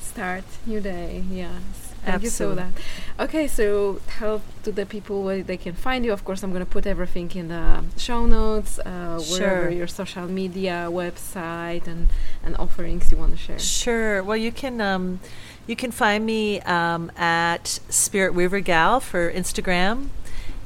start 0.00 0.44
new 0.66 0.80
day 0.80 1.24
yes 1.30 1.84
Thank 2.04 2.22
Absolutely. 2.24 2.64
you 2.64 2.70
so 2.70 2.72
that. 3.16 3.24
Okay, 3.24 3.46
so 3.46 4.00
tell 4.06 4.42
to 4.62 4.70
the 4.72 4.84
people 4.84 5.22
where 5.22 5.42
they 5.42 5.56
can 5.56 5.72
find 5.72 6.04
you. 6.04 6.12
Of 6.12 6.22
course, 6.24 6.42
I'm 6.42 6.50
going 6.50 6.64
to 6.64 6.70
put 6.70 6.86
everything 6.86 7.30
in 7.34 7.48
the 7.48 7.82
show 7.96 8.26
notes, 8.26 8.78
uh, 8.78 9.22
sure. 9.22 9.38
wherever 9.38 9.70
your 9.70 9.86
social 9.86 10.26
media, 10.26 10.88
website, 10.90 11.86
and 11.86 12.08
and 12.42 12.56
offerings 12.58 13.10
you 13.10 13.16
want 13.16 13.32
to 13.32 13.38
share. 13.38 13.58
Sure. 13.58 14.22
Well, 14.22 14.36
you 14.36 14.52
can 14.52 14.82
um, 14.82 15.20
you 15.66 15.76
can 15.76 15.90
find 15.90 16.26
me 16.26 16.60
um, 16.62 17.10
at 17.16 17.80
Spirit 17.88 18.34
Weaver 18.34 18.60
Gal 18.60 19.00
for 19.00 19.32
Instagram, 19.32 20.08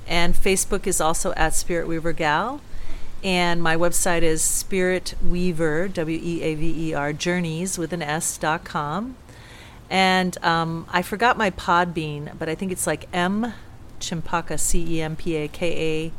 and 0.08 0.34
Facebook 0.34 0.88
is 0.88 1.00
also 1.00 1.32
at 1.34 1.54
Spirit 1.54 1.86
Weaver 1.86 2.12
Gal. 2.12 2.60
And 3.24 3.62
my 3.62 3.76
website 3.76 4.22
is 4.22 4.42
Spirit 4.42 5.14
Weaver, 5.26 5.88
W 5.88 6.20
E 6.22 6.42
A 6.42 6.54
V 6.54 6.90
E 6.90 6.94
R, 6.94 7.12
journeys 7.12 7.76
with 7.76 7.92
an 7.92 8.02
S 8.02 8.38
dot 8.38 8.64
com. 8.64 9.16
And 9.90 10.42
um, 10.44 10.86
I 10.90 11.02
forgot 11.02 11.36
my 11.36 11.50
Podbean, 11.50 12.38
but 12.38 12.48
I 12.48 12.54
think 12.54 12.70
it's 12.70 12.86
like 12.86 13.08
M 13.12 13.54
Cempaka, 14.00 14.60
C 14.60 14.98
E 14.98 15.02
M 15.02 15.16
P 15.16 15.34
A 15.34 15.48
K 15.48 16.06
A, 16.06 16.12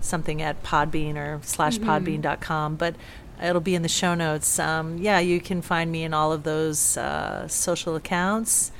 something 0.00 0.40
at 0.40 0.62
Podbean 0.62 1.16
or 1.16 1.40
slash 1.42 1.78
mm-hmm. 1.78 2.40
com. 2.40 2.76
But 2.76 2.94
it'll 3.42 3.60
be 3.60 3.74
in 3.74 3.82
the 3.82 3.88
show 3.88 4.14
notes. 4.14 4.58
Um, 4.58 4.96
yeah, 4.98 5.18
you 5.18 5.40
can 5.40 5.60
find 5.60 5.92
me 5.92 6.04
in 6.04 6.14
all 6.14 6.32
of 6.32 6.42
those 6.42 6.96
uh, 6.96 7.48
social 7.48 7.96
accounts. 7.96 8.72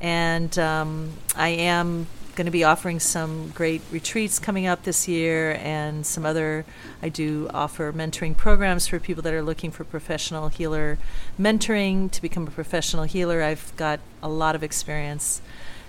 And 0.00 0.58
um, 0.58 1.12
I 1.36 1.48
am 1.48 2.06
going 2.34 2.46
to 2.46 2.50
be 2.50 2.64
offering 2.64 2.98
some 2.98 3.50
great 3.50 3.82
retreats 3.90 4.38
coming 4.38 4.66
up 4.66 4.84
this 4.84 5.06
year 5.06 5.58
and 5.60 6.06
some 6.06 6.24
other 6.24 6.64
i 7.02 7.08
do 7.08 7.48
offer 7.52 7.92
mentoring 7.92 8.36
programs 8.36 8.86
for 8.86 8.98
people 8.98 9.22
that 9.22 9.34
are 9.34 9.42
looking 9.42 9.70
for 9.70 9.84
professional 9.84 10.48
healer 10.48 10.98
mentoring. 11.38 12.10
To 12.10 12.22
become 12.22 12.46
a 12.46 12.50
professional 12.50 13.04
healer 13.04 13.42
i've 13.42 13.72
got 13.76 14.00
a 14.22 14.28
lot 14.28 14.54
of 14.54 14.62
experience 14.62 15.42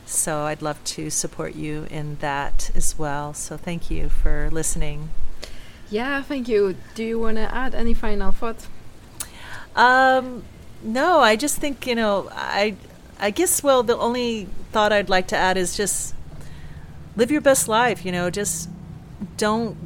so 0.05 0.41
i'd 0.43 0.61
love 0.61 0.83
to 0.83 1.09
support 1.09 1.55
you 1.55 1.87
in 1.89 2.17
that 2.19 2.71
as 2.75 2.99
well. 2.99 3.33
So 3.33 3.55
thank 3.55 3.89
you 3.89 4.09
for 4.09 4.49
listening. 4.51 5.09
Yeah 5.89 6.21
thank 6.21 6.47
you. 6.47 6.75
Do 6.95 7.03
you 7.03 7.19
want 7.19 7.37
to 7.37 7.53
add 7.53 7.73
any 7.73 7.93
final 7.93 8.31
thoughts? 8.31 8.67
Um, 9.75 10.43
no 10.83 11.19
i 11.19 11.35
just 11.35 11.57
think 11.57 11.87
you 11.87 11.95
know 11.95 12.29
i 12.33 12.75
i 13.19 13.31
guess 13.31 13.63
well 13.63 13.83
the 13.83 13.97
only 13.97 14.47
thought 14.71 14.91
i'd 14.91 15.09
like 15.09 15.27
to 15.27 15.37
add 15.37 15.55
is 15.55 15.77
just 15.77 16.13
live 17.15 17.31
your 17.31 17.41
best 17.41 17.67
life. 17.67 18.05
You 18.05 18.11
know, 18.11 18.29
just 18.29 18.69
don't 19.37 19.77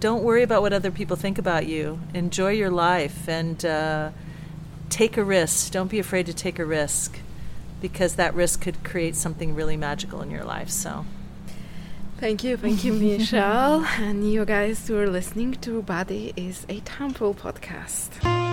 don't 0.00 0.22
worry 0.22 0.42
about 0.42 0.62
what 0.62 0.72
other 0.72 0.90
people 0.90 1.16
think 1.16 1.38
about 1.38 1.66
you. 1.66 1.98
Enjoy 2.12 2.50
your 2.50 2.70
life 2.70 3.28
and 3.28 3.64
uh, 3.64 4.10
take 4.90 5.16
a 5.16 5.24
risk. 5.24 5.72
Don't 5.72 5.90
be 5.90 5.98
afraid 5.98 6.26
to 6.26 6.34
take 6.34 6.58
a 6.58 6.64
risk 6.64 7.18
because 7.80 8.16
that 8.16 8.34
risk 8.34 8.60
could 8.60 8.84
create 8.84 9.16
something 9.16 9.54
really 9.54 9.76
magical 9.76 10.20
in 10.20 10.30
your 10.30 10.44
life. 10.44 10.68
So. 10.68 11.06
Thank 12.18 12.44
you, 12.44 12.56
thank 12.56 12.84
you, 12.84 12.92
Michelle, 12.92 13.84
and 13.98 14.30
you 14.30 14.44
guys 14.44 14.86
who 14.86 14.96
are 14.96 15.10
listening 15.10 15.52
to 15.62 15.82
Body 15.82 16.32
is 16.36 16.64
a 16.68 16.80
Temple 16.80 17.34
podcast. 17.34 18.43